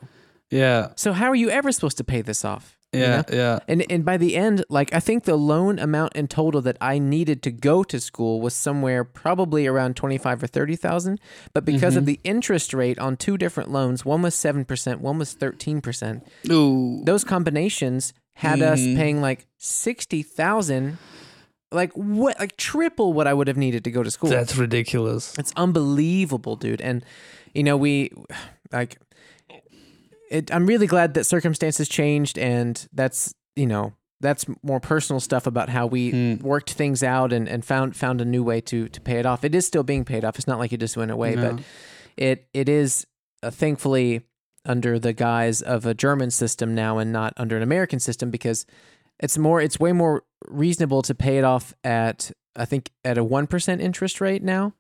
[0.50, 0.90] Yeah.
[0.96, 2.78] So how are you ever supposed to pay this off?
[2.94, 3.18] You Yeah.
[3.18, 3.24] know?
[3.32, 3.60] Yeah.
[3.68, 7.00] And and by the end, like I think the loan amount in total that I
[7.00, 11.20] needed to go to school was somewhere probably around twenty five or thirty thousand.
[11.54, 15.18] But because of the interest rate on two different loans, one was seven percent, one
[15.18, 16.28] was thirteen percent.
[16.52, 17.02] Ooh.
[17.04, 18.96] Those combinations had us Mhm.
[18.96, 20.98] paying like sixty thousand,
[21.72, 24.30] like what, like triple what I would have needed to go to school.
[24.30, 25.34] That's ridiculous.
[25.38, 26.82] It's unbelievable, dude.
[26.82, 27.06] And
[27.54, 28.12] you know, we
[28.72, 28.98] like
[30.32, 35.46] it I'm really glad that circumstances changed and that's, you know, that's more personal stuff
[35.48, 36.36] about how we Hmm.
[36.46, 39.44] worked things out and, and found found a new way to to pay it off.
[39.44, 40.38] It is still being paid off.
[40.38, 41.54] It's not like it just went away, No.
[41.56, 41.64] but
[42.18, 43.06] it it is
[43.44, 44.22] uh, thankfully
[44.66, 48.66] under the guise of a German system now and not under an American system because
[49.20, 53.24] it's more it's way more reasonable to pay it off at I think at a
[53.24, 54.74] 1% interest rate now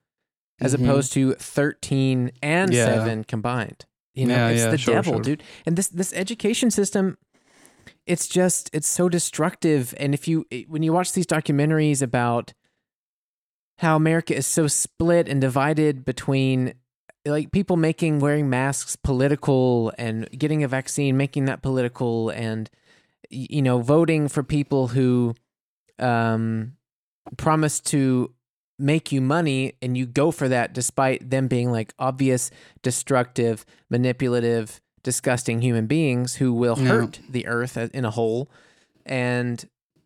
[0.59, 0.83] as Mhm.
[0.83, 2.85] opposed to 13 and Yeah.
[2.85, 3.85] 7 combined.
[4.13, 5.21] You know, Yeah, it's yeah, the sure, devil, sure.
[5.21, 5.43] dude.
[5.65, 7.17] And this this education system
[8.05, 12.53] it's just it's so destructive and if you when you watch these documentaries about
[13.77, 16.73] how America is so split and divided between
[17.25, 22.69] like people making wearing masks political and getting a vaccine making that political and
[23.29, 25.33] you know voting for people who
[25.99, 26.73] um
[27.37, 28.33] promise to
[28.81, 32.49] make you money and you go for that despite them being like obvious
[32.81, 36.87] destructive manipulative disgusting human beings who will Yeah.
[36.89, 38.49] hurt the earth in a whole
[39.05, 39.63] and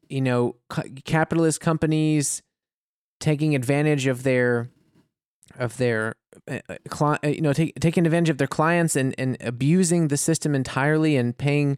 [0.10, 2.42] you know ca- capitalist companies
[3.20, 4.70] taking advantage of their
[5.58, 6.16] of their
[6.50, 10.10] uh, uh, cli- uh, you know take, taking advantage of their clients and and abusing
[10.10, 11.78] the system entirely and paying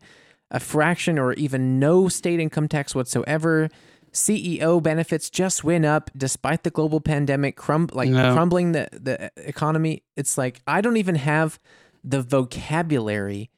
[0.51, 3.69] a fraction or even no state income tax whatsoever
[4.13, 8.33] CEO benefits just went up despite the global pandemic crum- like No.
[8.33, 11.59] crumbling the the economy it's like I don't even have
[12.03, 13.49] the vocabulary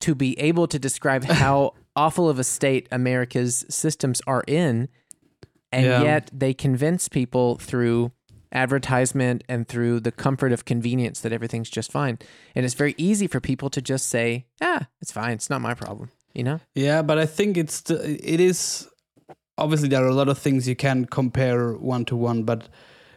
[0.00, 4.88] to be able to describe how awful of a state America's systems are in
[5.72, 6.02] and Yeah.
[6.02, 8.12] yet they convince people through
[8.52, 12.18] advertisement and through the comfort of convenience that everything's just fine
[12.54, 15.74] and it's very easy for people to just say ah it's fine it's not my
[15.74, 17.96] problem you know Yeah, but I think it's the,
[18.34, 18.88] it is
[19.58, 22.68] obviously there are a lot of things you can compare one to one, but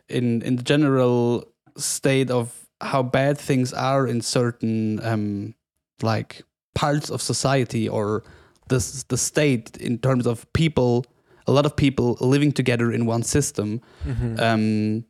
[0.08, 1.44] in in the general
[1.78, 5.54] state of how bad things are in certain um
[6.02, 6.42] like
[6.76, 8.24] parts of society or
[8.70, 11.04] the s- the state in terms of people,
[11.48, 13.82] a lot of people living together in one system.
[14.40, 15.04] Um,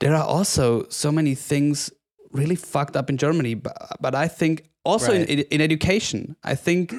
[0.00, 1.90] there are also so many things
[2.32, 5.28] really fucked up in Germany, but, but I think also Right.
[5.28, 6.92] in, in education, I think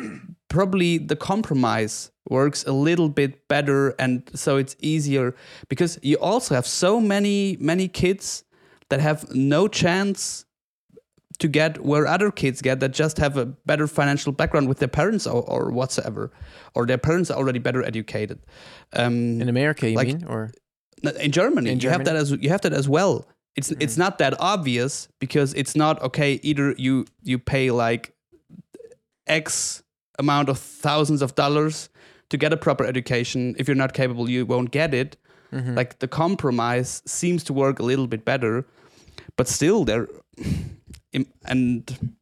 [0.50, 5.36] probably the compromise works a little bit better, and so it's easier
[5.70, 8.44] because you also have so many many kids
[8.90, 10.46] that have no chance
[11.40, 14.88] to get where other kids get that just have a better financial background with their
[14.88, 16.32] parents or, or whatsoever,
[16.74, 18.40] or their parents are already better educated.
[18.94, 20.52] Um, in America you like- mean or
[21.20, 23.28] in Germany, In you have that as you have that as well.
[23.56, 26.40] It's it's not that obvious because it's not okay.
[26.44, 28.14] Either you you pay like
[29.28, 29.84] X
[30.18, 31.90] amount of thousands of dollars
[32.30, 35.18] to get a proper education, if you're not capable, you won't get it.
[35.52, 35.76] Mm-hmm.
[35.76, 38.66] Like the compromise seems to work a little bit better,
[39.38, 40.08] but still there,
[41.46, 42.14] and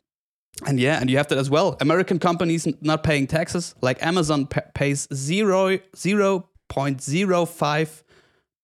[0.66, 1.78] and yeah, and you have that as well.
[1.80, 8.04] American companies not paying taxes, like Amazon p- pays zero zero point zero five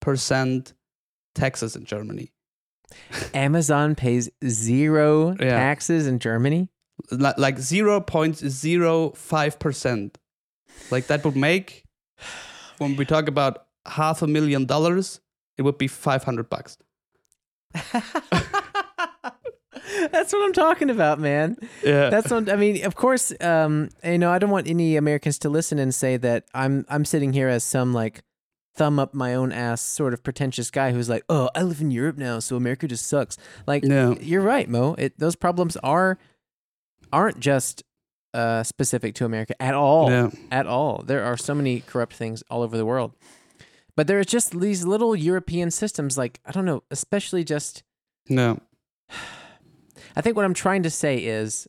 [0.01, 0.73] percent
[1.33, 2.31] taxes in Germany.
[3.33, 5.51] Amazon pays zero yeah.
[5.51, 6.67] taxes in Germany?
[7.11, 10.15] L- like 0.05%.
[10.91, 11.83] Like that would make
[12.77, 15.19] when we talk about half a million dollars,
[15.57, 16.77] it would be five hundred bucks.
[20.11, 21.57] That's what I'm talking about, man.
[21.83, 22.09] Yeah.
[22.09, 22.85] That's what I mean.
[22.85, 26.45] Of course, um, you know, I don't want any Americans to listen and say that
[26.53, 28.21] I'm I'm sitting here as some like
[28.75, 31.91] thumb up my own ass sort of pretentious guy who's like, oh, I live in
[31.91, 33.37] Europe now, so America just sucks.
[33.67, 34.15] Like, No.
[34.21, 34.95] you're right, Mo.
[34.97, 36.17] It, those problems are
[37.11, 37.83] aren't just
[38.33, 40.09] uh, specific to America at all.
[40.51, 41.03] At all.
[41.05, 43.13] There are so many corrupt things all over the world.
[43.95, 47.83] But there are just these little European systems, like I don't know, especially just
[48.29, 48.59] No.
[50.15, 51.67] I think what I'm trying to say is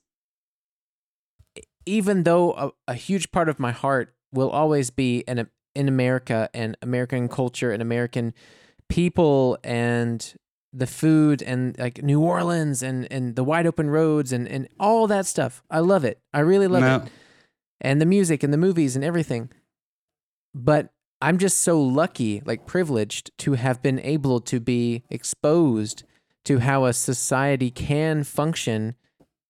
[1.87, 6.49] even though a, a huge part of my heart will always be in in America
[6.55, 8.35] and American culture and American
[8.89, 10.35] people and
[10.73, 15.07] the food and like New Orleans and and the wide open roads and and all
[15.09, 15.63] that stuff.
[15.71, 16.19] I love it.
[16.33, 16.97] I really love No.
[16.97, 17.13] it.
[17.81, 19.51] And the music and the movies and everything.
[20.55, 26.05] But I'm just so lucky, like privileged to have been able to be exposed
[26.45, 28.95] to how a society can function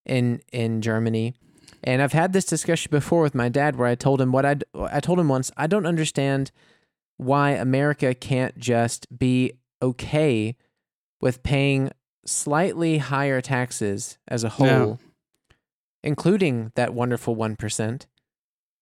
[0.05, 1.33] in in Germany.
[1.83, 4.55] And I've had this discussion before with my dad where I told him what I
[4.75, 6.51] I told him once, I don't understand
[7.17, 10.55] why America can't just be okay
[11.21, 11.91] with paying
[12.25, 14.95] slightly higher taxes as a whole, Yeah.
[16.03, 18.05] including that wonderful 1%.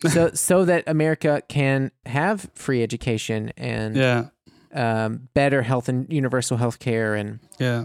[0.10, 4.26] so so that America can have free education and Yeah.
[4.74, 7.84] um, better health and universal health care and Yeah.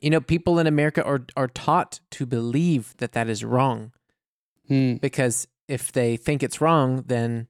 [0.00, 3.92] you know people in america are are taught to believe that that is wrong
[4.68, 4.94] Hmm.
[4.94, 7.48] because if they think it's wrong then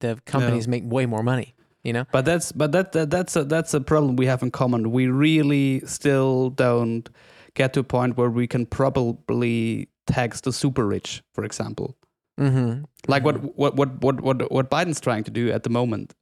[0.00, 1.53] the companies make way more money
[1.84, 4.50] you know But that's but that, that that's a that's a problem we have in
[4.50, 4.90] common.
[4.90, 7.08] We really still don't
[7.54, 11.96] get to a point where we can probably tax the super rich, for example.
[12.40, 12.82] mm-hmm.
[13.06, 16.14] Like what what what what what what Biden's trying to do at the moment.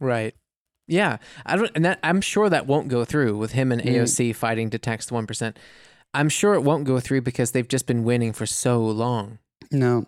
[0.00, 0.34] right
[0.86, 3.94] yeah i don't and that i'm sure that won't go through with him and Mm.
[3.94, 5.56] aoc fighting to tax the 1%
[6.12, 9.38] i'm sure it won't go through because they've just been winning for so long
[9.72, 10.04] No.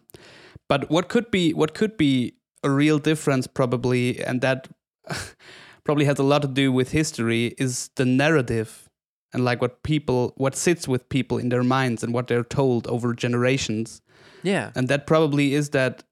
[0.69, 4.69] But what could be what could be a real difference probably and that
[5.85, 8.89] probably has a lot to do with history is the narrative
[9.33, 12.87] and like what people what sits with people in their minds and what they're told
[12.87, 14.01] over generations.
[14.43, 16.05] yeah And that probably is that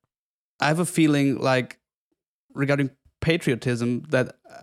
[0.61, 1.79] I have a feeling like
[2.55, 4.61] regarding patriotism that uh,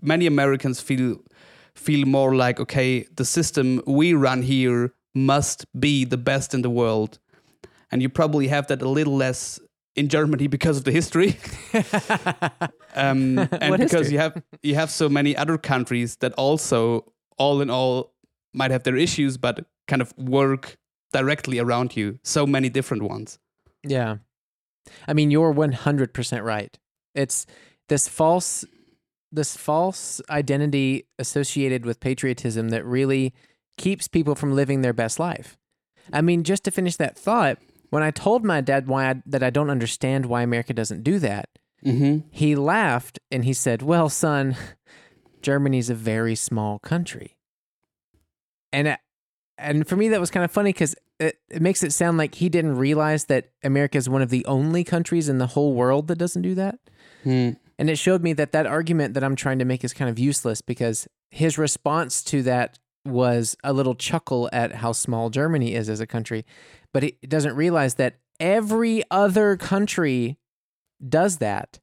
[0.00, 1.18] many Americans feel
[1.74, 6.70] feel more like okay, the system we run here must be the best in the
[6.70, 7.18] world.
[7.90, 9.60] And you probably have that a little less
[9.96, 11.36] in Germany because of the history.
[12.94, 14.12] um, and because history?
[14.12, 18.12] you have you have so many other countries that also all in all
[18.54, 20.76] might have their issues but kind of work
[21.12, 22.18] directly around you.
[22.22, 23.38] So many different ones.
[23.82, 24.16] Yeah.
[25.06, 26.78] I mean, you're 100% right.
[27.14, 27.46] It's
[27.88, 28.64] this false
[29.34, 33.32] this false identity associated with patriotism that really
[33.78, 35.56] keeps people from living their best life.
[36.12, 37.56] I mean, just to finish that thought,
[37.92, 41.18] when I told my dad why I, that I don't understand why America doesn't do
[41.20, 41.48] that,
[41.84, 42.28] Mm-hmm.
[42.30, 44.56] he laughed and he said, "Well, son,
[45.42, 47.36] Germany's a very small country."
[48.72, 48.98] And I-
[49.58, 52.36] and for me that was kind of funny cuz it, it makes it sound like
[52.36, 56.08] he didn't realize that America is one of the only countries in the whole world
[56.08, 56.78] that doesn't do that.
[57.24, 57.50] Hmm.
[57.78, 60.18] And it showed me that that argument that I'm trying to make is kind of
[60.18, 65.88] useless because his response to that was a little chuckle at how small Germany is
[65.88, 66.44] as a country,
[66.92, 70.38] but it doesn't realize that every other country
[71.06, 71.78] does that.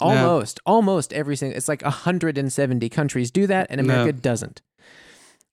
[0.00, 1.56] Almost, almost every single.
[1.56, 4.62] It's like 170 countries do that, and America doesn't.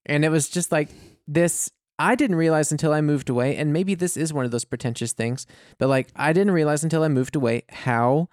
[0.05, 0.89] And it was just like
[1.27, 1.71] this.
[1.97, 5.13] I didn't realize until I moved away, and maybe this is one of those pretentious
[5.13, 5.47] things,
[5.79, 8.29] but like I didn't realize until I moved away how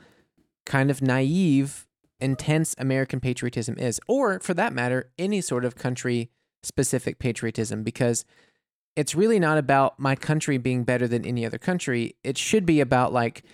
[0.67, 1.87] kind of naive,
[2.21, 6.31] intense American patriotism is, or for that matter, any sort of country
[6.63, 8.25] specific patriotism, because
[8.97, 12.17] it's really not about my country being better than any other country.
[12.23, 13.45] It should be about like,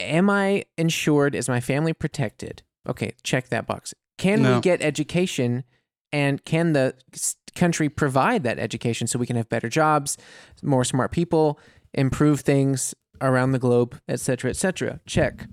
[0.00, 1.34] am I insured?
[1.34, 2.62] Is my family protected?
[2.88, 3.94] Okay, check that box.
[4.18, 4.56] Can No.
[4.56, 5.64] we get education?
[6.12, 6.94] And can the
[7.54, 10.18] country provide that education so we can have better jobs,
[10.62, 11.58] more smart people,
[11.94, 15.00] improve things around the globe, et cetera, et cetera?
[15.06, 15.46] Check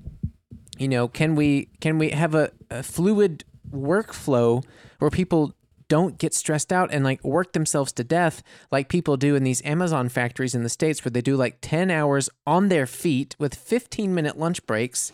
[0.79, 4.63] you know can we can we have a, a fluid workflow
[4.97, 5.53] where people
[5.89, 9.63] don't get stressed out and like work themselves to death like people do in these
[9.65, 13.53] amazon factories in the states where they do like 10 hours on their feet with
[13.55, 15.11] 15 minute lunch breaks.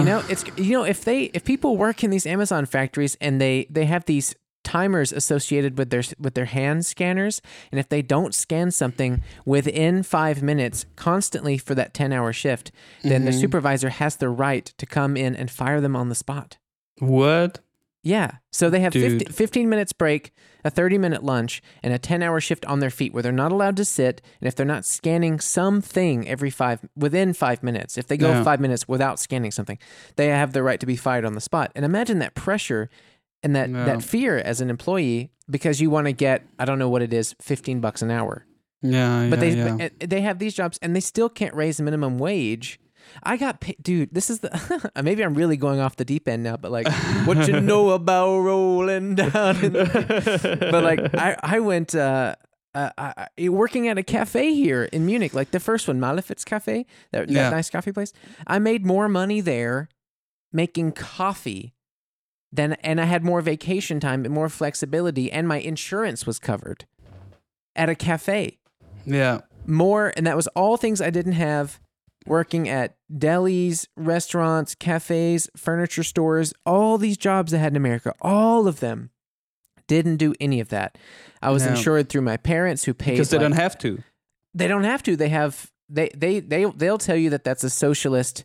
[0.00, 3.40] You know it's you know if they if people work in these amazon factories and
[3.40, 7.42] they they have these timers associated with their with their hand scanners
[7.72, 12.70] and if they don't scan something within 5 minutes constantly for that 10 hour shift
[13.02, 13.40] then the mm-hmm.
[13.40, 16.58] supervisor has the right to come in and fire them on the spot.
[16.98, 17.60] What?
[18.06, 18.36] Yeah.
[18.52, 20.30] So they have 50, 15 minutes break,
[20.64, 23.50] a 30 minute lunch, and a 10 hour shift on their feet where they're not
[23.50, 24.22] allowed to sit.
[24.40, 28.44] And if they're not scanning something every five, within five minutes, if they go Yeah.
[28.44, 29.76] five minutes without scanning something,
[30.14, 31.72] they have the right to be fired on the spot.
[31.74, 32.88] And imagine that pressure
[33.42, 33.84] and that, Yeah.
[33.86, 37.12] that fear as an employee because you want to get, I don't know what it
[37.12, 38.46] is, 15 bucks an hour.
[38.82, 39.84] Yeah, But yeah, they yeah.
[39.86, 42.78] uh, they have these jobs and they still can't raise the minimum wage.
[43.22, 44.14] I got paid, dude.
[44.14, 46.88] This is the maybe I'm really going off the deep end now, but like,
[47.24, 49.64] what you know about rolling down?
[49.64, 52.36] In the, but like, I I went uh,
[52.74, 56.84] uh, I, working at a cafe here in Munich, like the first one, Malefitz Cafe,
[57.12, 57.50] that, that Yeah.
[57.50, 58.12] nice coffee place.
[58.46, 59.88] I made more money there
[60.52, 61.74] making coffee
[62.52, 66.84] than, and I had more vacation time and more flexibility, and my insurance was covered
[67.74, 68.58] at a cafe
[69.04, 69.40] yeah.
[69.66, 71.78] more and that was all things i didn't have
[72.26, 78.66] working at delis restaurants cafes furniture stores all these jobs i had in america all
[78.66, 79.10] of them
[79.86, 80.98] didn't do any of that
[81.42, 81.70] i was No.
[81.70, 84.02] insured through my parents who paid Because they like- don't have to.
[84.54, 87.70] they don't have to they have they they they they'll tell you that that's a
[87.70, 88.44] socialist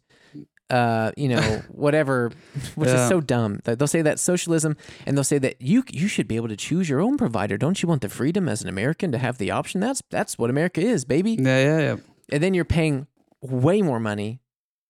[0.69, 2.32] uh you know whatever
[2.75, 3.03] which Yeah.
[3.03, 6.36] is so dumb they'll say that socialism and they'll say that you you should be
[6.36, 9.17] able to choose your own provider don't you want the freedom as an american to
[9.17, 11.95] have the option that's that's what america is baby Yeah, yeah, yeah.
[12.32, 13.07] and then you're paying
[13.41, 14.39] way more money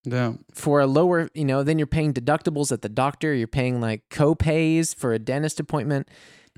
[0.04, 0.34] Yeah.
[0.54, 4.04] for a lower you know then you're paying deductibles at the doctor you're paying like
[4.10, 6.08] co-pays for a dentist appointment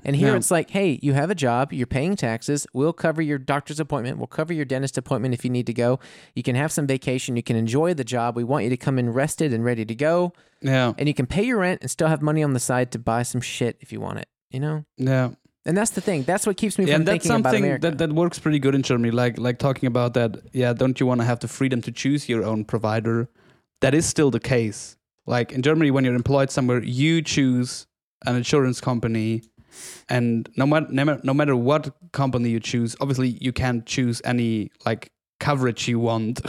[0.04, 0.36] and here Yeah.
[0.36, 4.18] it's like hey you have a job you're paying taxes we'll cover your doctor's appointment
[4.18, 6.00] we'll cover your dentist appointment if you need to go
[6.34, 8.98] you can have some vacation you can enjoy the job we want you to come
[8.98, 10.32] in rested and ready to go
[10.62, 10.94] Yeah.
[10.98, 13.22] and you can pay your rent and still have money on the side to buy
[13.22, 15.30] some shit if you want it you know Yeah.
[15.66, 17.98] And that's the thing that's what keeps me Yeah, from thinking about something america that,
[17.98, 19.10] that works pretty good in Germany.
[19.10, 20.30] Like like talking about that.
[20.52, 23.28] Yeah, don't you want to have the freedom to choose your own provider?
[23.80, 24.96] That is still the case.
[25.26, 27.86] Like in Germany, when you're employed somewhere, you choose
[28.26, 29.42] an insurance company,
[30.08, 34.20] and no matter no, matter- no matter what company you choose, obviously you can't choose
[34.24, 36.40] any like coverage you want.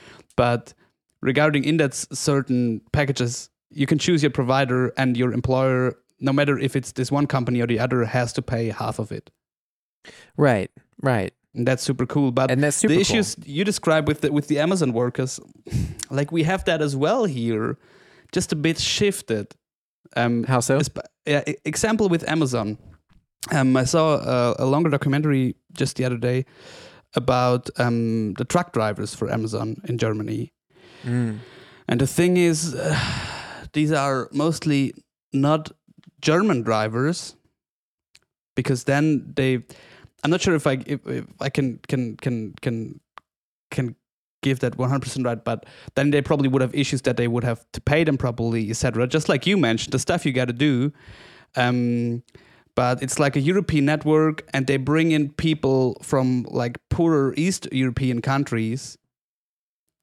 [0.36, 0.74] but
[1.20, 6.58] regarding in that certain packages, you can choose your provider, and your employer, no matter
[6.58, 9.30] if it's this one company or the other, has to pay half of it.
[10.36, 10.70] right
[11.02, 12.30] right And that's super cool.
[12.30, 13.00] But and that's super the cool.
[13.00, 15.40] issues you describe with the with the Amazon workers,
[16.10, 17.76] like we have that as well here,
[18.32, 19.54] just a bit shifted.
[20.16, 20.80] Um, how so
[21.26, 22.78] yeah, example with Amazon.
[23.50, 26.44] Um, I saw a, a longer documentary just the other day
[27.14, 30.52] about um, the truck drivers for Amazon in Germany.
[31.04, 31.38] Mm.
[31.88, 32.98] And the thing is, uh,
[33.72, 34.92] these are mostly
[35.32, 35.72] not
[36.20, 37.36] German drivers
[38.54, 39.62] because then they.
[40.22, 43.00] I'm not sure if I if, if I can can can can
[43.70, 43.96] can
[44.42, 47.64] give that 100% right, but then they probably would have issues that they would have
[47.72, 49.06] to pay them properly, etc.
[49.06, 50.92] Just like you mentioned, the stuff you got to do.
[51.56, 52.22] Um,
[52.74, 57.68] but it's like a European network, and they bring in people from like poorer East
[57.72, 58.96] European countries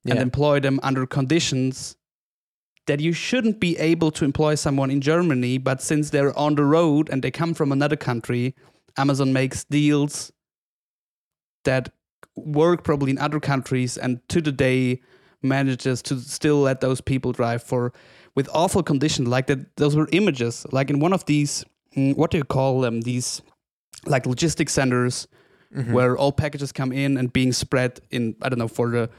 [0.06, 1.98] and employ them under conditions
[2.88, 6.64] that you shouldn't be able to employ someone in Germany, but since they're on the
[6.64, 8.56] road and they come from another country,
[8.98, 10.32] Amazon makes deals
[11.64, 11.90] that
[12.36, 15.02] work probably in other countries and to the day
[15.42, 17.92] manages to still let those people drive for
[18.36, 21.64] with awful conditions like that those were images like in one of these
[21.96, 23.42] mm, what do you call them these
[24.06, 25.28] like logistic centers
[25.76, 25.92] Mhm.
[25.92, 29.10] where all packages come in and being spread in I don't know for the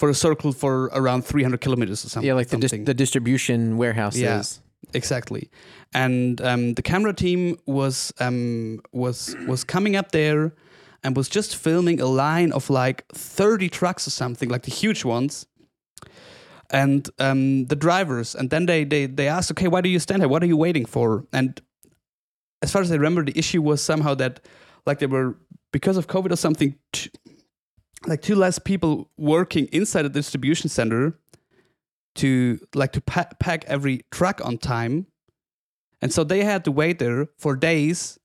[0.00, 2.26] for a circle for around 300 kilometers or something.
[2.28, 4.20] yeah, like the dis- the distribution warehouses.
[4.22, 4.42] Yeah.
[5.00, 5.50] exactly.
[5.92, 10.52] And um, the camera team was um, was was coming up there
[11.02, 15.04] and was just filming a line of like 30 trucks or something, like the huge
[15.04, 15.46] ones.
[16.72, 20.22] And um, the drivers, and then they, they they asked, okay, why do you stand
[20.22, 20.28] here?
[20.28, 21.24] What are you waiting for?
[21.32, 21.60] And
[22.62, 24.40] as far as I remember, the issue was somehow that
[24.86, 25.34] like they were
[25.72, 27.10] because of COVID or something, t-
[28.06, 31.18] like two less people working inside a distribution center
[32.16, 35.06] to like to pa- pack every truck on time,
[36.02, 38.18] and so they had to wait there for days,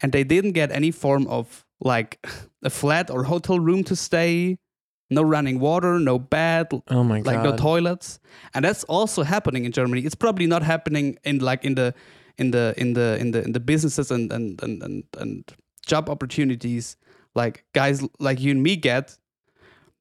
[0.00, 2.24] and they didn't get any form of like
[2.62, 4.58] a flat or hotel room to stay,
[5.10, 7.26] no running water, no bed, Oh my god.
[7.34, 8.18] like no toilets.
[8.54, 10.02] And that's also happening in germany.
[10.02, 11.94] It's probably not happening in like in the
[12.38, 15.44] in the in the in the in the businesses and and and and, and
[15.86, 16.96] job opportunities
[17.34, 19.16] like guys like you and me get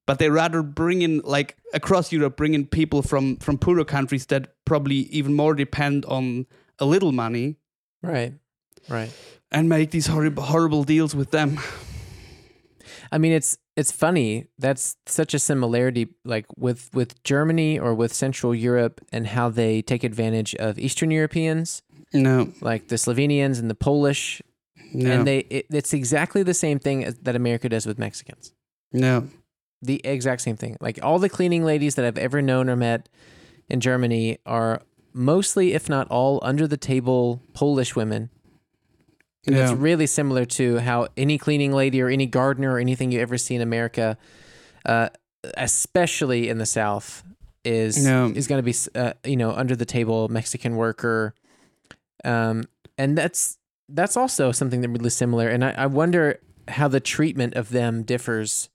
[0.06, 4.26] but they rather bring in like across europe bring in people from from poorer countries
[4.28, 6.46] that probably even more depend on
[6.80, 7.58] a little money
[8.02, 8.34] right.
[8.90, 9.12] Right.
[9.52, 11.60] and make these horrible horrible deals with them
[13.12, 14.48] I mean, it's it's funny.
[14.58, 19.82] That's such a similarity, like with with Germany or with Central Europe, and how they
[19.82, 24.42] take advantage of Eastern Europeans No, like the Slovenians and the Polish,
[24.94, 28.54] no, and they it, it's exactly the same thing that America does with Mexicans.
[28.92, 29.28] no.
[29.84, 30.78] The exact same thing.
[30.80, 33.10] Like all the cleaning ladies that I've ever known or met
[33.68, 38.30] in Germany are mostly, if not all, under the table Polish women.
[39.48, 39.64] And Yeah.
[39.64, 43.40] it's really similar to how any cleaning lady or any gardener or anything you ever
[43.40, 44.20] see in America,
[44.86, 45.10] uh,
[45.58, 47.24] especially in the South,
[47.66, 48.28] is Yeah.
[48.28, 51.34] is going to be uh, you know under the table Mexican worker,
[52.24, 52.66] um,
[53.00, 53.58] and that's
[53.94, 55.48] that's also something that really similar.
[55.48, 58.70] And I, I wonder how the treatment of them differs,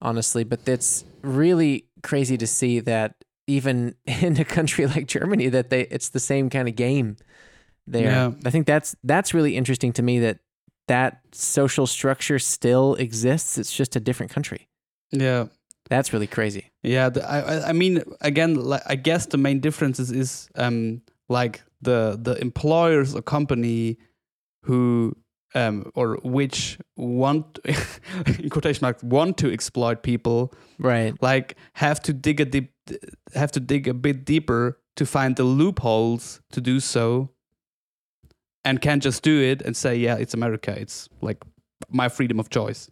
[0.00, 0.44] honestly.
[0.44, 3.14] But that's really crazy to see that
[3.46, 7.16] even in a country like Germany that they it's the same kind of game
[7.86, 8.04] there.
[8.04, 8.32] Yeah.
[8.44, 10.38] I think that's that's really interesting to me that
[10.88, 13.58] that social structure still exists.
[13.58, 14.68] It's just a different country.
[15.10, 15.46] Yeah.
[15.90, 16.70] That's really crazy.
[16.82, 20.48] Yeah, the, I I- I mean again, like, I guess the main difference is, is
[20.54, 23.96] um like the the employers or company
[24.64, 25.16] who
[25.54, 27.58] um or which want
[28.38, 31.14] in quotation marks want to exploit people Right.
[31.22, 32.72] like have to dig a deep
[33.34, 37.30] have to dig a bit deeper to find the loopholes to do so
[38.64, 41.38] and can't just do it and say yeah it's America it's like
[41.88, 42.90] my freedom of choice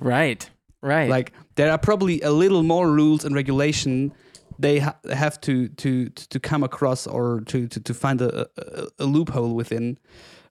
[0.00, 0.48] Right.
[0.82, 1.08] Right.
[1.08, 4.12] like there are probably a little more rules and regulation
[4.58, 8.86] they ha- have to to to come across or to to, to find a, a,
[8.98, 9.98] a loophole within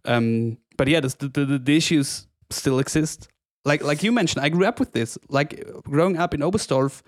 [0.08, 3.28] um but yeah the, the the issues still exist.
[3.66, 5.18] Like like you mentioned i grew up with this.
[5.30, 7.02] Like growing up in oberstdorf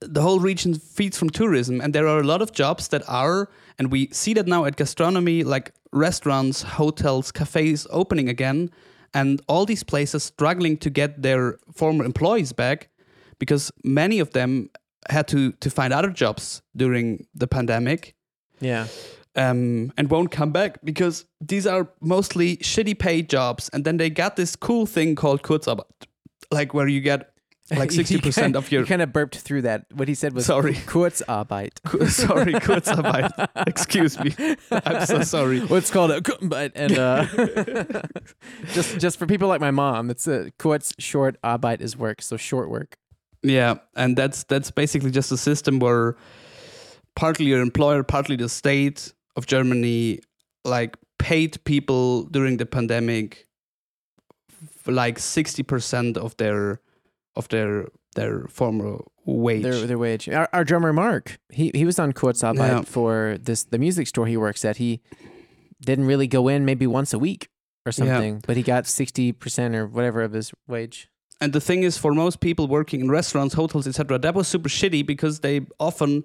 [0.00, 3.48] the whole region feeds from tourism and there are a lot of jobs that are
[3.78, 8.70] and we see that now at gastronomy like restaurants hotels cafes opening again
[9.14, 12.88] and all these places struggling to get their former employees back
[13.38, 14.70] because many of them
[15.10, 18.14] had to to find other jobs during the pandemic.
[18.60, 18.86] Yeah.
[19.36, 24.10] Um, and won't come back because these are mostly shitty paid jobs and then they
[24.10, 26.06] got this cool thing called Kurzarbeit
[26.50, 27.30] like where you get
[27.70, 29.86] like 60% of your You kind of burped through that.
[29.92, 30.74] What he said was Sorry.
[30.74, 31.82] Kurzarbeit.
[31.84, 33.48] Ku- sorry, Kurzarbeit.
[33.66, 34.34] Excuse me.
[34.70, 35.60] I'm so sorry.
[35.60, 38.02] What's called a Kurzarbeit, and uh,
[38.74, 42.36] just just for people like my mom, it's a Kurz short Arbeit is work, so
[42.36, 42.98] short work.
[43.42, 46.16] Yeah, and that's that's basically just a system where
[47.16, 50.20] partly your employer, partly the state of Germany,
[50.64, 53.46] like paid people during the pandemic
[54.50, 56.80] f- like sixty percent of their
[57.36, 59.62] of their their former wage.
[59.62, 60.28] Their their wage.
[60.28, 62.82] Our, our drummer Mark, he he was on Kurzarbeit Yeah.
[62.82, 64.76] for this the music store he works at.
[64.76, 65.00] He
[65.80, 67.48] didn't really go in maybe once a week
[67.86, 71.08] or something, but he got sixty percent or whatever of his wage.
[71.40, 74.68] And the thing is, for most people working in restaurants, hotels, etc., that was super
[74.68, 76.24] shitty because they often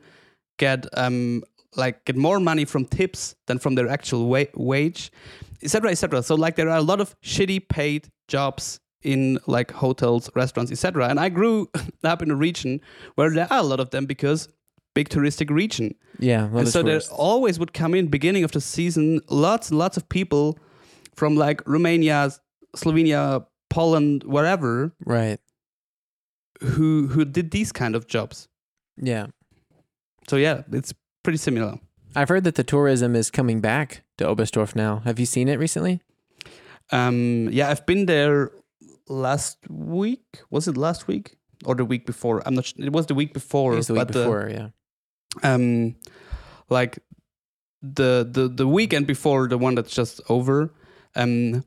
[0.60, 1.44] get um
[1.76, 5.12] like get more money from tips than from their actual wa- wage,
[5.64, 6.24] etc., etc.
[6.24, 11.08] So like there are a lot of shitty paid jobs in like hotels, restaurants, etc.
[11.08, 11.70] And I grew
[12.04, 12.82] up in a region
[13.16, 14.50] where there are a lot of them because
[14.94, 15.96] big touristic region.
[16.20, 19.80] Yeah, well, and so there always would come in beginning of the season lots and
[19.80, 20.58] lots of people
[21.16, 22.32] from like Romania,
[22.76, 25.40] Slovenia, Poland, wherever right.
[26.62, 28.48] who who did these kind of jobs.
[29.02, 29.28] Yeah,
[30.28, 30.94] So yeah, it's
[31.30, 31.78] pretty similar.
[32.16, 35.04] I've heard that the tourism is coming back to Oberstdorf now.
[35.06, 36.02] Have you seen it recently?
[36.92, 38.50] Um, yeah, I've been there
[39.08, 40.24] last week.
[40.50, 42.42] Was it last week or the week before?
[42.48, 42.66] I'm not.
[42.66, 42.84] Sure.
[42.84, 43.74] It was the week before.
[43.74, 44.50] think it's the week but the- before.
[44.50, 44.70] yeah.
[45.44, 45.96] um,
[46.68, 46.98] like
[47.84, 50.74] the the the weekend before the one that's just over.
[51.16, 51.64] Um,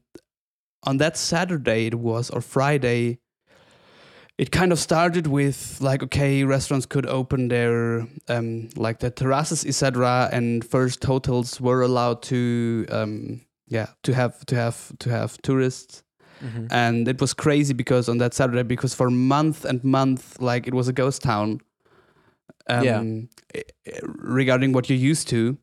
[0.83, 3.21] on that Saturday it was or Friday.
[4.43, 9.65] It kind of started with like okay, restaurants could open their um like the terraces
[9.65, 10.29] etc.
[10.33, 12.39] And first hotels were allowed to
[12.99, 13.41] um
[13.77, 16.03] yeah to have to have to have tourists
[16.43, 16.67] Mhm.
[16.73, 20.75] and it was crazy because on that Saturday, because for month and month, like it
[20.75, 21.61] was a ghost town.
[22.69, 23.03] Um, Yeah.
[23.55, 24.01] i- i-
[24.39, 25.57] Regarding what you're used to,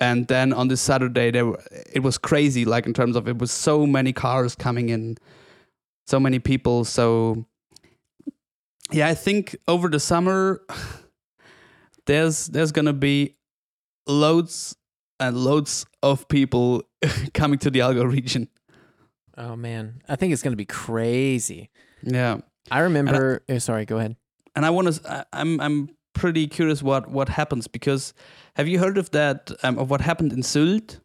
[0.00, 1.58] and then on this Saturday, there were,
[1.96, 2.64] it was crazy.
[2.64, 5.16] Like in terms of it was so many cars coming in,
[6.06, 6.84] so many people.
[6.84, 7.46] So
[8.90, 10.62] yeah, I think over the summer,
[12.06, 13.36] there's there's gonna be
[14.06, 14.76] loads
[15.20, 16.82] and loads of people
[17.34, 18.48] coming to the Allgäu region.
[19.36, 21.70] Oh man, I think it's gonna be crazy.
[22.02, 22.38] Yeah.
[22.70, 23.42] I remember.
[23.48, 24.16] oh, sorry, go ahead.
[24.54, 25.26] and I want to.
[25.32, 28.12] I'm I'm pretty curious what what happens because
[28.56, 31.00] have you heard of that um, of what happened in Sylt?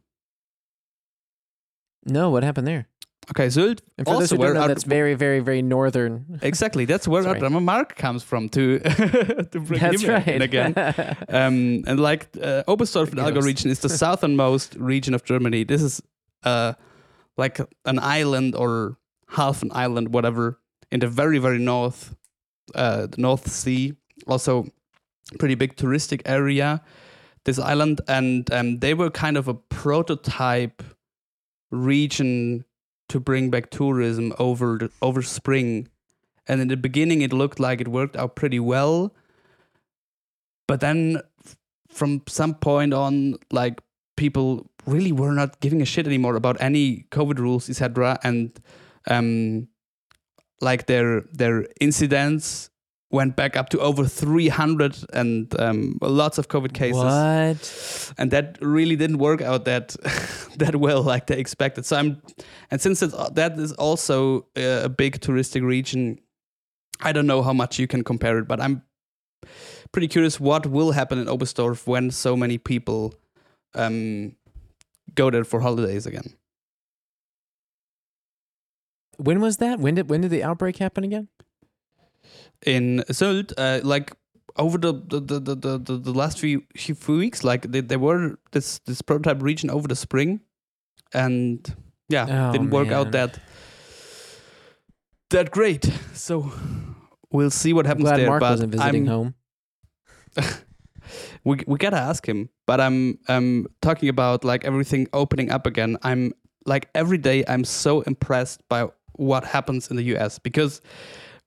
[2.05, 2.87] No, what happened there?
[3.31, 3.79] Okay, Sylt.
[3.97, 6.39] And for also those who don't know, that's very, very, very northern.
[6.41, 7.49] exactly that's where our Sorry.
[7.61, 8.79] Mark comes from to
[9.51, 10.73] to bring That's him in again.
[11.29, 15.63] um, and like uh, Oberstdorf and Allgäu region is the southernmost region of Germany.
[15.63, 16.01] This is
[16.43, 16.73] uh,
[17.37, 18.97] like an island or
[19.29, 20.59] half an island, whatever,
[20.91, 22.15] in the very very north,
[22.75, 23.93] uh, the North Sea.
[24.27, 24.67] Also,
[25.39, 26.81] pretty big touristic area.
[27.45, 30.81] This island, and um, they were kind of a prototype
[31.71, 32.63] region
[33.09, 35.87] to bring back tourism over the, over spring.
[36.47, 39.13] And in the beginning, it looked like it worked out pretty well.
[40.67, 41.21] But then,
[41.89, 43.81] from some point on, like
[44.17, 48.19] people really were not giving a shit anymore about any COVID rules, etc.
[48.23, 48.51] And
[49.07, 49.67] um,
[50.61, 52.69] like their their incidents
[53.13, 58.13] went back up to over 300 and um, lots of COVID cases What?
[58.17, 59.95] and that really didn't work out that
[60.57, 61.85] that well like they expected.
[61.85, 62.21] So I'm,
[62.71, 66.19] and since it's, that is also a big touristic region,
[67.01, 68.81] I don't know how much you can compare it, but I'm
[69.91, 73.13] pretty curious what will happen in Oberstdorf when so many people
[73.75, 74.35] um,
[75.13, 76.33] go there for holidays again.
[79.17, 79.79] When was that?
[79.79, 81.27] When did when did the outbreak happen again?
[82.65, 84.13] In Sylt, uh, like
[84.57, 88.37] over the the, the, the, the, the, last few few weeks, like they, they were
[88.51, 90.41] this this prototype region over the spring,
[91.13, 91.75] and
[92.09, 92.93] yeah, Oh, didn't work man.
[92.95, 93.39] out that
[95.29, 95.89] that great.
[96.13, 96.51] So
[97.31, 98.27] we'll see what I'm happens glad there.
[98.27, 99.35] Mark but wasn't visiting I'm, home.
[101.43, 102.49] we we gotta ask him.
[102.65, 105.97] But I'm um talking about like everything opening up again.
[106.03, 106.33] I'm
[106.65, 110.81] like every day I'm so impressed by what happens in the US because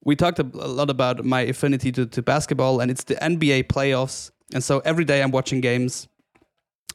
[0.07, 4.31] we talked a lot about my affinity to, to basketball and it's the NBA playoffs.
[4.55, 6.09] And so every day I'm watching games.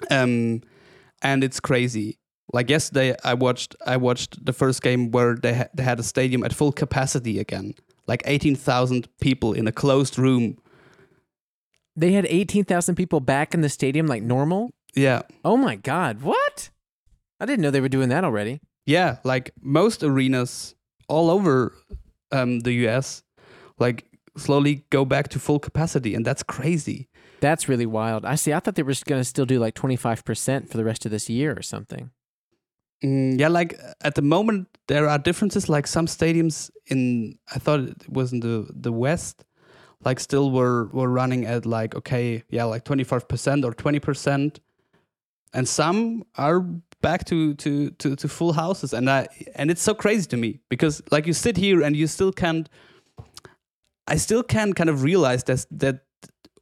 [0.09, 0.61] Um
[1.21, 2.17] and it's crazy.
[2.53, 6.03] Like yesterday I watched I watched the first game where they ha- they had a
[6.03, 7.75] stadium at full capacity again.
[8.07, 10.57] Like 18,000 people in a closed room.
[11.97, 14.71] They had eighteen thousand people back in the stadium like normal.
[14.95, 15.23] Yeah.
[15.43, 16.21] Oh my god!
[16.21, 16.69] What?
[17.41, 18.61] I didn't know they were doing that already.
[18.85, 20.73] Yeah, like most arenas
[21.09, 21.73] all over
[22.31, 23.23] um, the US,
[23.79, 24.05] like
[24.37, 27.09] slowly go back to full capacity, and that's crazy.
[27.39, 28.25] That's really wild.
[28.25, 28.53] I see.
[28.53, 31.05] I thought they were going to still do like twenty five percent for the rest
[31.05, 32.11] of this year or something.
[33.03, 35.67] Mm, yeah, like at the moment there are differences.
[35.67, 39.43] Like some stadiums in, I thought it was in the the West,
[40.05, 43.99] like still were were running at like okay, yeah, like twenty five percent or twenty
[43.99, 44.59] percent,
[45.53, 46.65] and some are
[47.01, 50.59] back to, to to to full houses, and I and it's so crazy to me
[50.69, 52.69] because like you sit here and you still can't,
[54.07, 55.99] I still can't kind of realize that that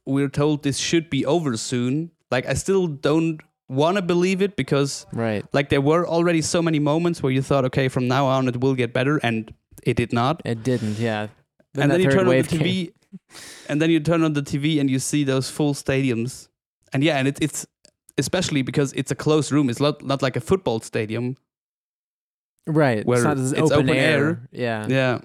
[0.06, 2.10] we're told this should be over soon.
[2.30, 5.44] Like I still don't want to believe it because Right.
[5.52, 8.60] like there were already so many moments where you thought, okay, from now on it
[8.60, 10.42] will get better, and it did not.
[10.44, 10.98] It didn't.
[10.98, 11.28] Yeah.
[11.76, 12.60] and then you turn on the wave came.
[12.60, 12.92] TV,
[13.68, 16.48] and then you turn on the TV and you see those full stadiums,
[16.92, 17.66] and yeah, and it's it's
[18.20, 19.68] especially because it's a closed room.
[19.68, 21.36] It's not not like a football stadium.
[22.66, 23.04] Right.
[23.04, 23.96] where it's not as open, open air.
[23.96, 24.48] air.
[24.52, 24.86] Yeah.
[24.88, 25.20] Yeah,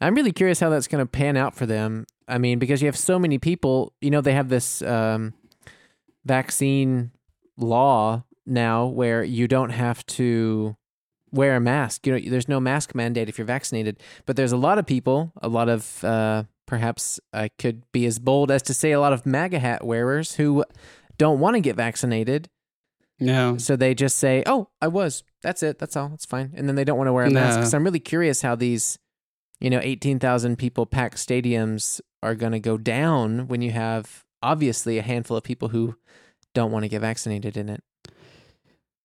[0.00, 2.06] I'm really curious how that's going to pan out for them.
[2.26, 5.34] I mean, because you have so many people, you know, they have this um,
[6.24, 7.10] vaccine
[7.56, 10.76] law now where you don't have to
[11.32, 12.06] wear a mask.
[12.06, 15.32] You know, there's no mask mandate if you're vaccinated, but there's a lot of people,
[15.42, 19.12] a lot of uh, perhaps I could be as bold as to say a lot
[19.12, 20.64] of MAGA hat wearers who
[21.20, 22.48] don't want to get vaccinated.
[23.18, 23.58] yeah.
[23.58, 25.22] So they just say, "Oh, I was.
[25.42, 25.78] That's it.
[25.78, 26.10] That's all.
[26.14, 27.60] It's fine." And then they don't want to wear a mask.
[27.60, 27.66] No.
[27.66, 28.98] So I'm really curious how these,
[29.60, 34.24] you know, eighteen thousand people packed stadiums are going to go down when you have
[34.42, 35.94] obviously a handful of people who
[36.54, 37.82] don't want to get vaccinated in it.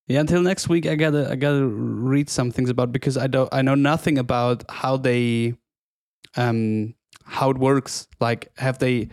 [0.07, 3.49] Yeah, until next week, I gotta I gotta read some things about because I don't
[3.51, 5.55] I know nothing about how they,
[6.37, 6.93] um,
[7.25, 8.07] how it works.
[8.21, 9.09] Like, have they?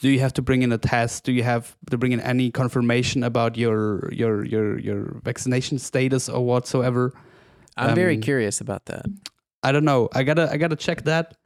[0.00, 1.24] Do you have to bring in a test?
[1.24, 6.28] Do you have to bring in any confirmation about your your your your vaccination status
[6.28, 7.12] or whatsoever?
[7.76, 9.06] I'm very Um, curious about that.
[9.62, 10.08] I don't know.
[10.14, 11.36] I gotta I gotta check that,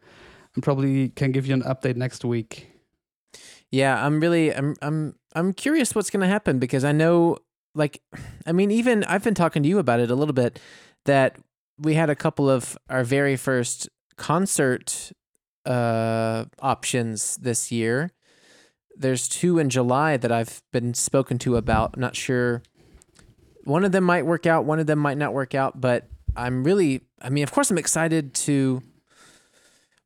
[0.55, 2.66] and probably can give you an update next week.
[3.70, 7.38] Yeah, I'm really I'm I'm I'm curious what's going to happen because I know
[7.74, 8.03] like
[8.46, 10.59] I mean even I've been talking to you about it a little bit
[11.05, 11.36] that
[11.78, 15.12] we had a couple of our very first concert
[15.66, 18.11] uh options this year.
[19.01, 21.92] There's two in July that I've been spoken to about.
[21.94, 22.62] I'm not sure
[23.64, 26.62] one of them might work out, one of them might not work out, but I'm
[26.64, 28.82] really I mean of course I'm excited to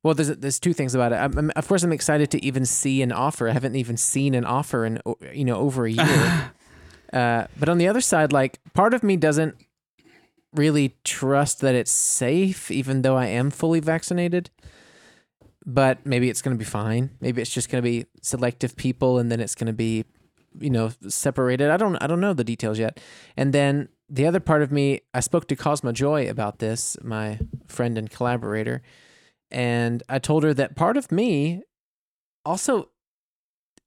[0.05, 1.17] well, there's there's two things about it.
[1.17, 3.49] I'm, I'm- of course, I'm excited to even see an offer.
[3.49, 5.01] I haven't even seen an offer in
[5.33, 6.53] you know over a year.
[7.13, 9.57] uh, but on the other side, like part of me doesn't
[10.53, 14.51] really trust that it's safe, even though I am fully vaccinated.
[15.67, 17.11] But maybe it's going to be fine.
[17.21, 20.05] Maybe it's just going to be selective people, and then it's going to be,
[20.59, 21.71] you know, separated.
[21.71, 23.01] I don't, I don't know the details yet.
[23.37, 27.39] And then the other part of me, I spoke to Cosma Joy about this, my
[27.67, 28.83] friend and collaborator,
[29.51, 31.63] and I told her that part of me
[32.45, 32.91] also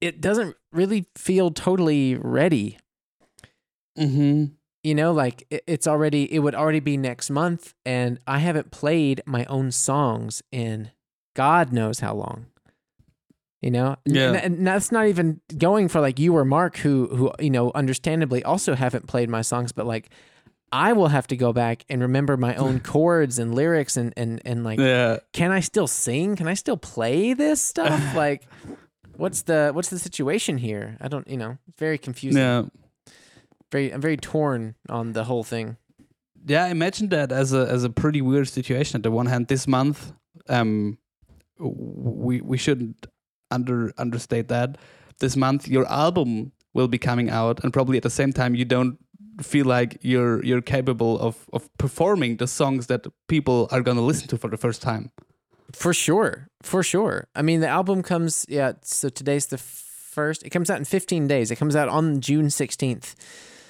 [0.02, 2.78] it doesn't really feel totally ready.
[3.98, 4.54] Mm-hmm.
[4.84, 9.22] You know, like it's already it would already be next month and I haven't played
[9.26, 10.92] my own songs in
[11.38, 12.48] God knows how long.
[13.62, 14.34] You know, Yeah.
[14.34, 17.72] and, and that's not even going for like you or Mark, who who you know,
[17.74, 20.10] understandably also haven't played my songs, but like
[20.72, 24.42] I will have to go back and remember my own chords and lyrics and and
[24.46, 25.20] and like, Yeah.
[25.34, 26.36] can I still sing?
[26.36, 28.16] Can I still play this stuff?
[28.26, 28.44] like,
[29.16, 30.96] what's the what's the situation here?
[31.02, 32.42] I don't, you know, very confusing.
[32.42, 32.64] Yeah.
[33.72, 35.78] Very, I'm very torn on the whole thing.
[36.46, 38.98] Yeah, I imagine that as a as a pretty weird situation.
[39.00, 40.14] At the one hand, this month,
[40.48, 40.98] um,
[41.60, 43.08] we we shouldn't
[43.52, 44.78] under understate that.
[45.20, 48.66] This month, your album will be coming out, and probably at the same time, you
[48.66, 48.98] don't
[49.42, 54.28] feel like you're you're capable of of performing the songs that people are gonna listen
[54.28, 55.12] to for the first time.
[55.74, 56.50] For sure.
[56.62, 57.28] For sure.
[57.36, 60.44] I mean, the album comes, yeah, so today's the first.
[60.44, 61.52] It comes out in 15 days.
[61.52, 63.16] It comes out on June 16th.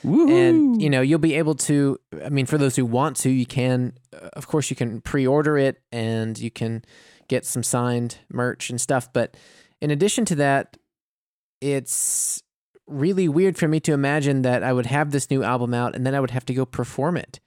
[0.03, 3.45] And, you know, you'll be able to, I mean, for those who want to, you
[3.45, 6.85] can, uh, of course, you can pre order it and you can
[7.27, 9.11] get some signed merch and stuff.
[9.11, 9.35] But
[9.81, 10.77] in addition to that,
[11.61, 12.43] it's
[12.87, 16.05] really weird for me to imagine that I would have this new album out and
[16.05, 17.39] then I would have to go perform it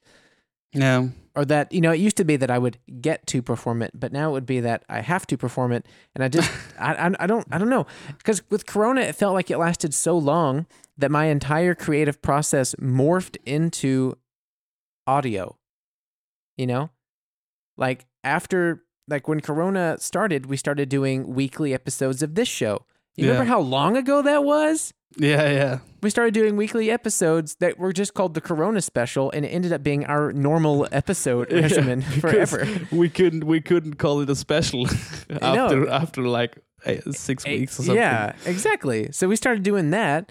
[0.73, 3.83] yeah, or that you know it used to be that I would get to perform
[3.83, 6.51] it, but now it would be that I have to perform it, and I just
[6.79, 9.95] I, I I don't I don't know because with Corona it felt like it lasted
[9.95, 10.67] so long
[10.97, 14.17] that my entire creative process morphed into
[15.07, 15.57] audio.
[16.57, 16.91] You know,
[17.77, 22.87] like after like when Corona started, we started doing weekly episodes of this show.
[23.17, 23.33] You Yeah.
[23.33, 24.95] remember how long ago that was?
[25.19, 25.79] yeah, yeah.
[26.03, 29.73] we started doing weekly episodes that were just called the Corona Special, and it ended
[29.73, 32.67] up being our normal episode Yeah, regimen forever.
[32.93, 34.87] We couldn't we couldn't call it a special
[35.43, 35.65] I know.
[35.67, 36.59] after after like
[37.11, 37.97] six weeks or something.
[37.97, 39.11] Yeah, exactly.
[39.13, 40.31] So we started doing that,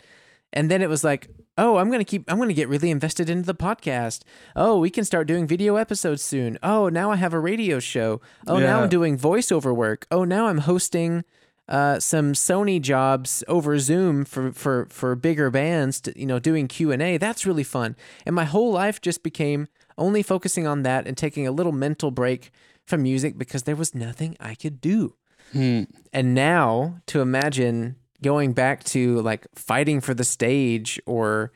[0.53, 1.27] and then it was like,
[1.59, 4.23] oh, I'm gonna keep, I'm gonna get really invested into the podcast.
[4.55, 6.57] Oh, we can start doing video episodes soon.
[6.63, 8.21] Oh, now I have a radio show.
[8.47, 10.07] Oh, now I'm doing voiceover work.
[10.09, 11.23] Oh, now I'm hosting.
[11.67, 16.67] Uh, some Sony jobs over Zoom for, for, for bigger bands, to, you know, doing
[16.67, 17.17] Q and A.
[17.17, 17.95] That's really fun.
[18.25, 22.09] And my whole life just became only focusing on that and taking a little mental
[22.09, 22.49] break
[22.87, 25.13] from music because there was nothing I could do.
[25.51, 25.83] Hmm.
[26.11, 31.51] And now to imagine going back to like fighting for the stage or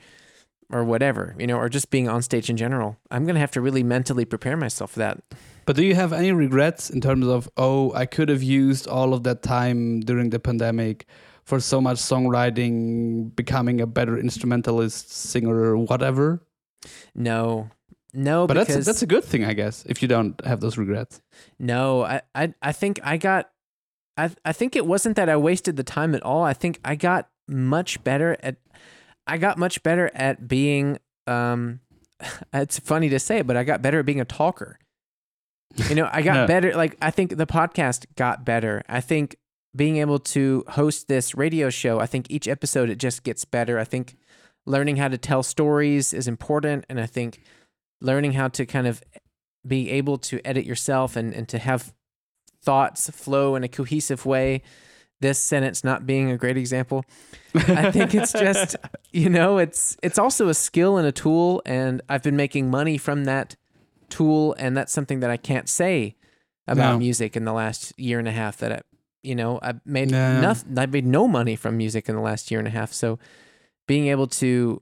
[0.70, 2.98] or whatever, you know, or just being on stage in general.
[3.12, 5.22] I'm going to have to really mentally prepare myself for that.
[5.66, 9.14] But do you have any regrets in terms of oh I could have used all
[9.14, 11.06] of that time during the pandemic
[11.44, 16.42] for so much songwriting, becoming a better instrumentalist, singer, whatever?
[17.16, 17.70] No.
[18.16, 20.78] No, But because that's that's a good thing, I guess, if you don't have those
[20.78, 21.20] regrets.
[21.58, 23.50] No, I, I I think I got
[24.18, 26.44] I I think it wasn't that I wasted the time at all.
[26.44, 28.58] I think I got much better at
[29.28, 31.80] I got much better at being um
[32.54, 34.80] it's funny to say, but I got better at being a talker.
[35.90, 36.46] You know, I got Yeah.
[36.46, 38.84] better like I think the podcast got better.
[38.88, 39.36] I think
[39.76, 43.80] being able to host this radio show, I think each episode it just gets better.
[43.80, 44.16] I think
[44.66, 47.42] learning how to tell stories is important and I think
[48.00, 49.02] learning how to kind of
[49.66, 51.92] be able to edit yourself and, and to have
[52.64, 54.62] thoughts flow in a cohesive way.
[55.22, 57.06] This sentence not being a great example.
[57.56, 58.76] I think it's just,
[59.12, 62.98] you know, it's it's also a skill and a tool and I've been making money
[62.98, 63.56] from that
[64.10, 66.16] tool and that's something that I can't say
[66.68, 66.98] about No.
[67.00, 68.82] music in the last year and a half that I,
[69.22, 70.42] you know, I've made Yeah.
[70.42, 72.92] nothing I've made no money from music in the last year and a half.
[72.92, 73.18] So
[73.88, 74.82] being able to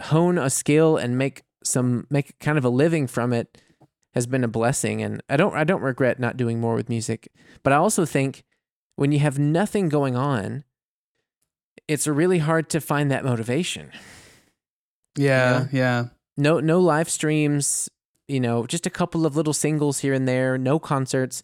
[0.00, 3.60] hone a skill and make some make kind of a living from it
[4.14, 7.28] has been a blessing and I don't I don't regret not doing more with music.
[7.62, 8.44] But I also think
[8.96, 10.64] when you have nothing going on,
[11.88, 13.90] it's really hard to find that motivation.
[15.16, 16.06] Yeah, yeah.
[16.36, 17.88] No no live streams,
[18.28, 21.42] you know, just a couple of little singles here and there, no concerts.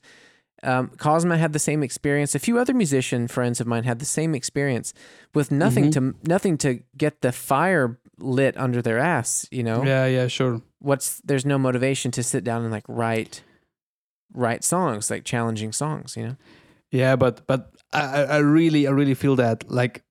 [0.62, 2.34] Um, Cosma had the same experience.
[2.34, 4.92] A few other musician friends of mine had the same experience
[5.34, 9.46] with nothing to nothing to get the fire lit under their ass.
[9.50, 10.60] You know, Yeah, yeah, sure.
[10.80, 13.42] what's there's no motivation to sit down and like write
[14.34, 16.36] write songs like challenging songs you know
[16.92, 20.02] Yeah, but but I, I- I really I really feel that like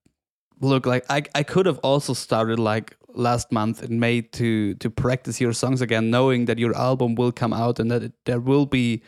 [0.60, 4.90] look like I I could have also started like last month in May to to
[4.90, 8.40] practice your songs again, knowing that your album will come out and that it, there
[8.40, 9.02] will be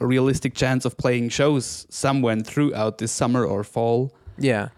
[0.00, 4.14] a realistic chance of playing shows somewhere throughout this summer or fall.
[4.38, 4.68] Yeah.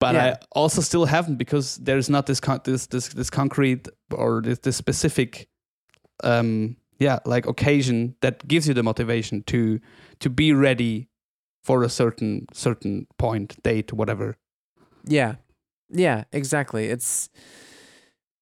[0.00, 0.24] But Yeah.
[0.40, 4.58] I also still haven't because there's not this con- this this this concrete or this,
[4.58, 5.48] this specific
[6.24, 9.80] um yeah like occasion that gives you the motivation to
[10.20, 11.08] to be ready
[11.64, 14.36] for a certain certain point date whatever
[15.06, 15.36] Yeah.
[15.94, 16.86] Yeah, exactly.
[16.90, 17.28] It's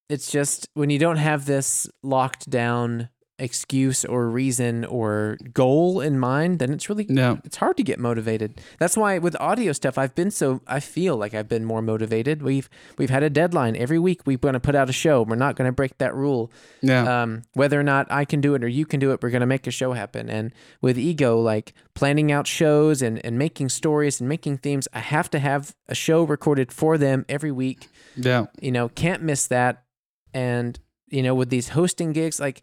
[0.08, 3.08] it's just when you don't have this locked down
[3.40, 7.98] excuse or reason or goal in mind, then it's really yeah it's hard to get
[7.98, 8.60] motivated.
[8.78, 12.42] That's why with audio stuff I've been so I feel like I've been more motivated.
[12.42, 12.68] We've
[12.98, 15.22] we've had a deadline every week we're going to put out a show.
[15.22, 16.52] We're not going to break that rule.
[16.82, 19.30] yeah um, whether or not I can do it or you can do it, we're
[19.30, 20.28] going to make a show happen.
[20.28, 25.00] And with ego, like planning out shows and, and making stories and making themes, I
[25.00, 27.88] have to have a show recorded for them every week.
[28.16, 29.84] yeah You know, can't miss that.
[30.32, 30.78] And,
[31.08, 32.62] you know, with these hosting gigs, like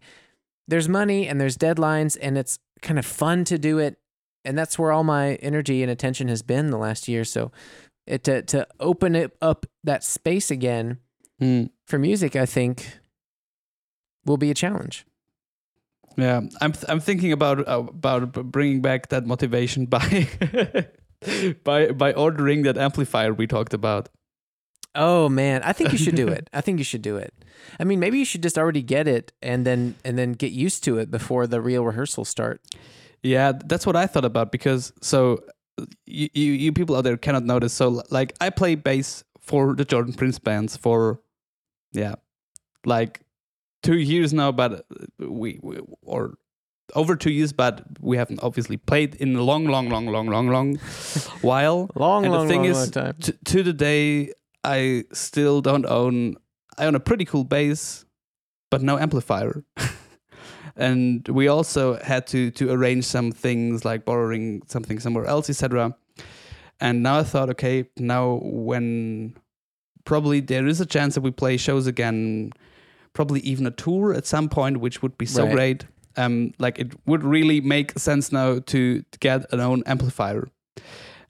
[0.68, 3.98] there's money and there's deadlines and it's kind of fun to do it.
[4.44, 7.24] And that's where all my energy and attention has been the last year.
[7.24, 7.50] So
[8.06, 10.98] it, to, to open it up that space again
[11.40, 11.70] Mm.
[11.86, 12.98] for music, I think
[14.26, 15.06] will be a challenge.
[16.16, 20.26] yeah i'm th- i'm thinking about uh, about bringing back that motivation by
[21.64, 24.08] by by ordering that amplifier we talked about
[24.98, 26.50] Oh man, I think you should do it.
[26.52, 27.32] I think you should do it.
[27.80, 30.84] I mean, maybe you should just already get it and then and then get used
[30.84, 32.60] to it before the real rehearsals start.
[33.22, 35.42] Yeah, that's what I thought about because so
[36.06, 37.72] you, you you people out there cannot notice.
[37.72, 41.20] So like I play bass for the Jordan Prince bands for
[41.92, 42.16] yeah,
[42.84, 43.20] like
[43.82, 46.34] two years now, but uh, we, we or
[46.94, 50.48] over two years, but we haven't obviously played in a long, long, long, long, long,
[50.48, 50.76] long
[51.42, 51.90] while.
[51.94, 53.14] Long, And the long, thing long, is, long time.
[53.20, 54.32] T- to the day,
[54.68, 56.36] I still don't own.
[56.76, 58.04] I own a pretty cool bass,
[58.70, 59.64] but no amplifier.
[60.76, 65.96] and we also had to to arrange some things like borrowing something somewhere else, etc.
[66.80, 69.34] And now I thought, okay, now when
[70.04, 72.52] probably there is a chance that we play shows again,
[73.12, 75.54] probably even a tour at some point, which would be so Right.
[75.54, 75.84] great.
[76.16, 80.48] Um, like it would really make sense now to, get an own amplifier.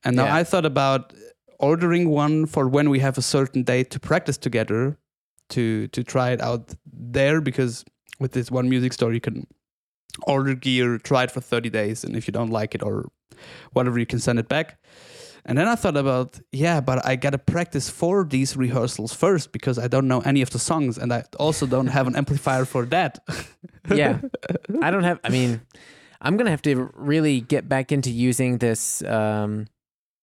[0.04, 0.36] And now Yeah.
[0.40, 1.12] I thought about
[1.58, 4.98] ordering one for when we have a certain date to practice together,
[5.50, 7.84] to to try it out there because
[8.20, 9.46] with this one music store you can
[10.26, 13.08] order gear, try it for 30 days, and if you don't like it or
[13.72, 14.78] whatever, you can send it back.
[15.44, 19.78] And then I thought about, yeah, but I gotta practice for these rehearsals first because
[19.78, 22.84] I don't know any of the songs, and I also don't have an amplifier for
[22.86, 23.20] that.
[23.94, 24.20] yeah.
[24.82, 25.62] I don't have I mean,
[26.20, 29.66] I'm to have to really get back into using this um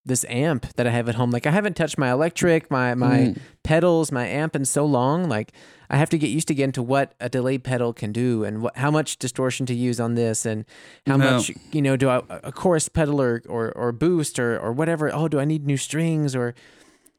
[0.05, 1.31] this amp that I have at home.
[1.31, 3.37] Like I haven't touched my electric, my my Mm.
[3.63, 5.27] pedals, my amp in so long.
[5.27, 5.51] Like
[5.89, 8.77] I have to get used again to what a delay pedal can do and what,
[8.77, 10.65] how much distortion to use on this and
[11.07, 11.31] how No.
[11.37, 15.13] much you know do I a chorus pedal or or, or boost or or whatever.
[15.13, 16.53] Oh, do I need new strings or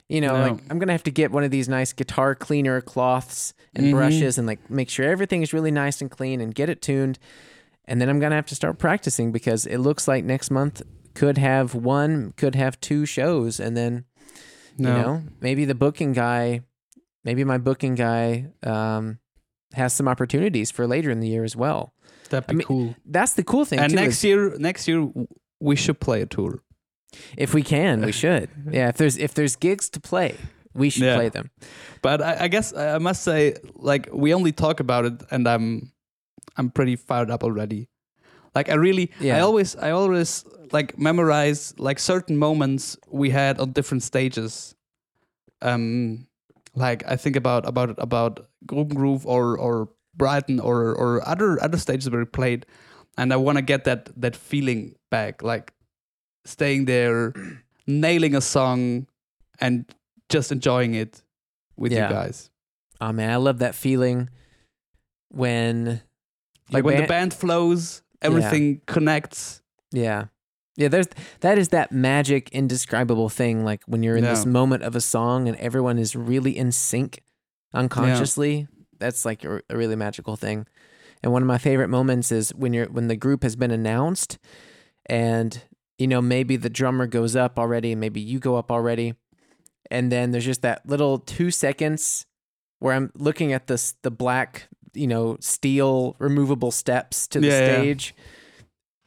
[0.08, 0.52] you know, No.
[0.52, 3.90] like I'm gonna have to get one of these nice guitar cleaner cloths and Mhm.
[3.92, 7.18] brushes and like make sure everything is really nice and clean and get it tuned.
[7.88, 10.82] And then I'm gonna have to start practicing because it looks like next month
[11.16, 14.04] could have one, could have two shows, and then
[14.78, 14.88] No.
[14.96, 16.60] you know maybe the booking guy,
[17.24, 19.18] maybe my booking guy um,
[19.74, 21.92] has some opportunities for later in the year as well.
[22.30, 22.94] That'd be I mean, cool.
[23.04, 23.96] That's the cool thing And too.
[24.02, 25.08] next year, next year
[25.60, 26.62] we should play a tour.
[27.36, 28.48] if we can, we should.
[28.70, 30.34] Yeah, if there's if there's gigs to play,
[30.74, 31.16] we should Yeah.
[31.16, 31.50] play them.
[32.02, 33.54] But I, I guess I must say,
[33.90, 35.92] like we only talk about it, and I'm
[36.58, 37.88] I'm pretty fired up already.
[38.54, 39.36] Like I really, Yeah.
[39.36, 44.74] I always, I always like memorize like certain moments we had on different stages.
[45.62, 46.26] Um,
[46.74, 52.10] like I think about about about Grubengroove or or Brighton or or other other stages
[52.10, 52.66] where we played,
[53.18, 55.72] and I want to get that that feeling back, like
[56.44, 57.32] staying there,
[57.86, 59.06] nailing a song,
[59.60, 59.84] and
[60.28, 61.22] just enjoying it
[61.76, 62.08] with Yeah.
[62.08, 62.50] you guys.
[63.00, 64.28] Oh man, I love that feeling
[65.30, 66.00] when
[66.70, 69.62] Like when the band- band flows, everything connects.
[69.92, 70.26] Yeah.
[70.76, 71.08] Yeah, there's
[71.40, 75.48] that is that magic indescribable thing like when you're in this moment of a song
[75.48, 77.22] and everyone is really in sync
[77.72, 78.68] unconsciously.
[78.98, 80.66] That's like a, a really magical thing.
[81.22, 84.38] And one of my favorite moments is when you're when the group has been announced
[85.06, 85.62] and
[85.98, 89.14] you know maybe the drummer goes up already, maybe you go up already.
[89.90, 92.26] And then there's just that little 2 seconds
[92.80, 97.60] where I'm looking at this the black, you know, steel removable steps to the Yeah,
[97.60, 98.22] yeah.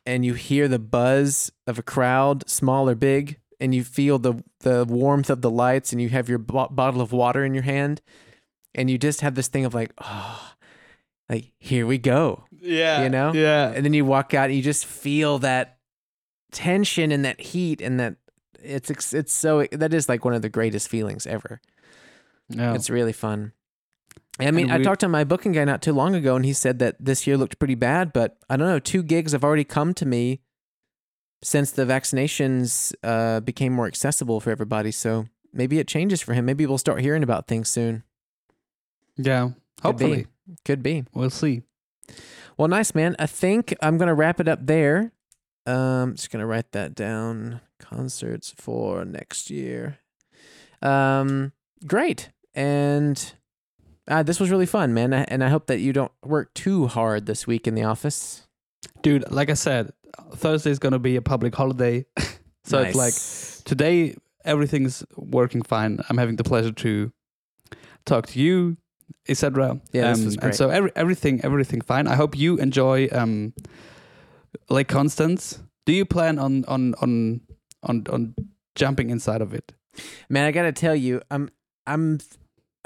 [0.09, 4.19] Stage and you hear the buzz of a crowd, small or big, and you feel
[4.19, 7.53] the the warmth of the lights, and you have your bo- bottle of water in
[7.53, 8.01] your hand,
[8.75, 10.53] and you just have this thing of like, oh,
[11.29, 13.03] like here we go, Yeah.
[13.03, 13.33] You know?
[13.33, 13.71] Yeah.
[13.75, 15.77] and then you walk out, and you just feel that
[16.51, 18.15] tension and that heat and that
[18.63, 21.61] it's it's so that is like one of the greatest feelings ever.
[22.49, 22.73] Yeah.
[22.73, 23.53] It's really fun.
[24.39, 26.79] I mean, I talked to my booking guy not too long ago, and he said
[26.79, 28.13] that this year looked pretty bad.
[28.13, 30.41] But I don't know, two gigs have already come to me
[31.43, 34.91] since the vaccinations uh, became more accessible for everybody.
[34.91, 36.45] So maybe it changes for him.
[36.45, 38.03] Maybe we'll start hearing about things soon.
[39.17, 39.49] yeah.
[39.81, 40.03] Could be.
[40.05, 40.27] Hopefully.
[40.65, 41.05] Could be.
[41.13, 41.61] We'll see.
[42.57, 43.15] Well, nice man.
[43.17, 45.13] I think I'm gonna wrap it up there.
[45.65, 47.61] Um, just gonna write that down.
[47.79, 49.99] Concerts for next year.
[50.81, 51.53] Um,
[51.87, 52.31] great.
[52.53, 53.33] And
[54.09, 55.13] uh, this was really fun, man.
[55.13, 58.47] And I hope that you don't work too hard this week in the office.
[59.01, 59.93] Dude, like I said,
[60.33, 62.05] Thursday is going to be a public holiday.
[62.63, 63.13] so it's like
[63.65, 65.99] today everything's working fine.
[66.09, 67.11] I'm having the pleasure to
[68.05, 68.77] talk to you,
[69.27, 69.79] etc.
[69.91, 72.07] Yeah, this um, And so every, everything everything fine.
[72.07, 73.53] I hope you enjoy um
[74.69, 75.59] Lake Constance.
[75.85, 77.41] Do you plan on on on
[77.83, 78.35] on on
[78.75, 79.73] jumping inside of it?
[80.29, 80.45] man.
[80.45, 81.49] I gotta tell you, I'm
[81.85, 82.19] I'm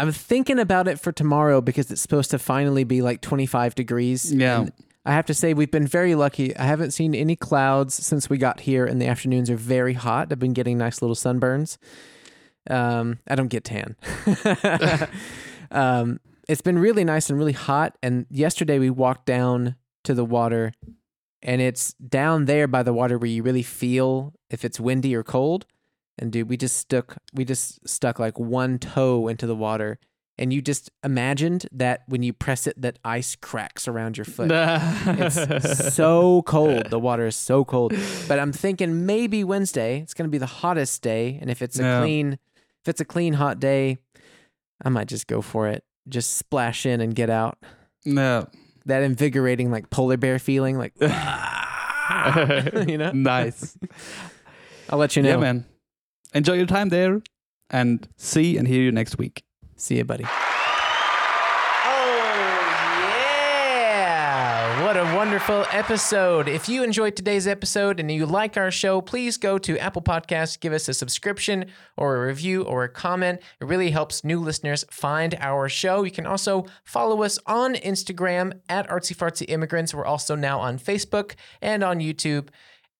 [0.04, 4.34] I'm thinking about it for tomorrow because it's supposed to finally be like 25 degrees.
[4.34, 4.60] Yeah.
[4.60, 4.74] And
[5.06, 6.54] I have to say we've been very lucky.
[6.58, 10.28] I haven't seen any clouds since we got here, and the afternoons are very hot.
[10.30, 11.78] I've been getting nice little sunburns.
[12.70, 13.95] Um, I don't get tan.
[15.72, 17.97] um, it's been really nice and really hot.
[18.04, 20.74] And yesterday we walked down to the water,
[21.41, 25.24] and it's down there by the water where you really feel if it's windy or
[25.24, 25.66] cold.
[26.20, 29.99] And dude, we just stuck we just stuck like one toe into the water.
[30.39, 34.49] And you just imagined that when you press it, that ice cracks around your foot
[34.51, 36.89] it's so cold.
[36.89, 37.93] The water is so cold.
[38.28, 41.78] But I'm thinking maybe Wednesday it's going to be the hottest day, and if it's
[41.78, 41.99] a Yeah.
[42.01, 42.34] clean,
[42.82, 43.99] if it's a clean hot day,
[44.84, 45.84] I might just go for it.
[46.09, 47.57] Just splash in and get out.
[48.05, 48.47] no.
[48.86, 51.07] That invigorating like polar bear feeling, like you
[52.97, 53.11] know.
[53.14, 53.78] nice.
[54.89, 55.30] I'll let you know.
[55.30, 55.66] Yeah, man.
[56.34, 57.21] Enjoy your time there
[57.69, 59.43] and see and hear you next week.
[59.75, 60.25] See you, buddy.
[60.25, 60.29] Oh,
[63.19, 64.84] yeah.
[64.84, 66.47] What a wonderful episode.
[66.47, 70.59] If you enjoyed today's episode and you like our show, please go to Apple Podcasts,
[70.59, 71.65] give us a subscription
[71.97, 73.39] or a review or a comment.
[73.61, 76.03] It really helps new listeners find our show.
[76.03, 79.93] You can also follow us on Instagram at Artsy Fartsy Immigrants.
[79.93, 82.49] We're also now on Facebook and on YouTube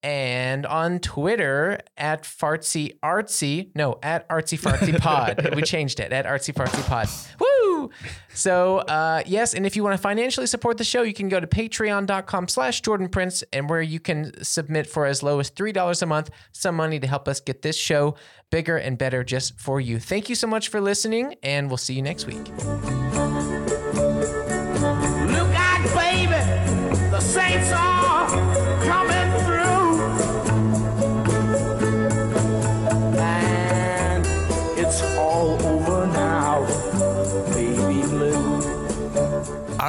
[0.04, 3.70] and on Twitter at fartsy artsy.
[3.74, 5.56] No, at artsy fartsy pod.
[5.56, 7.08] we changed it at artsy fartsy pod.
[7.40, 7.90] Woo!
[8.34, 11.40] So uh, yes, and if you want to financially support the show, you can go
[11.40, 15.72] to patreon.com slash Jordan Prince and where you can submit for as low as three
[15.72, 18.16] dollars a month, some money to help us get this show
[18.50, 20.00] bigger and better just for you.
[20.00, 23.13] Thank you so much for listening, and we'll see you next week.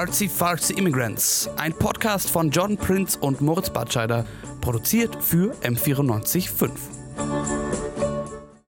[0.04, 4.26] Artsy Fartsy Immigrants, ein Podcast von John Prince und Moritz Batscheider,
[4.60, 7.63] produziert für M945.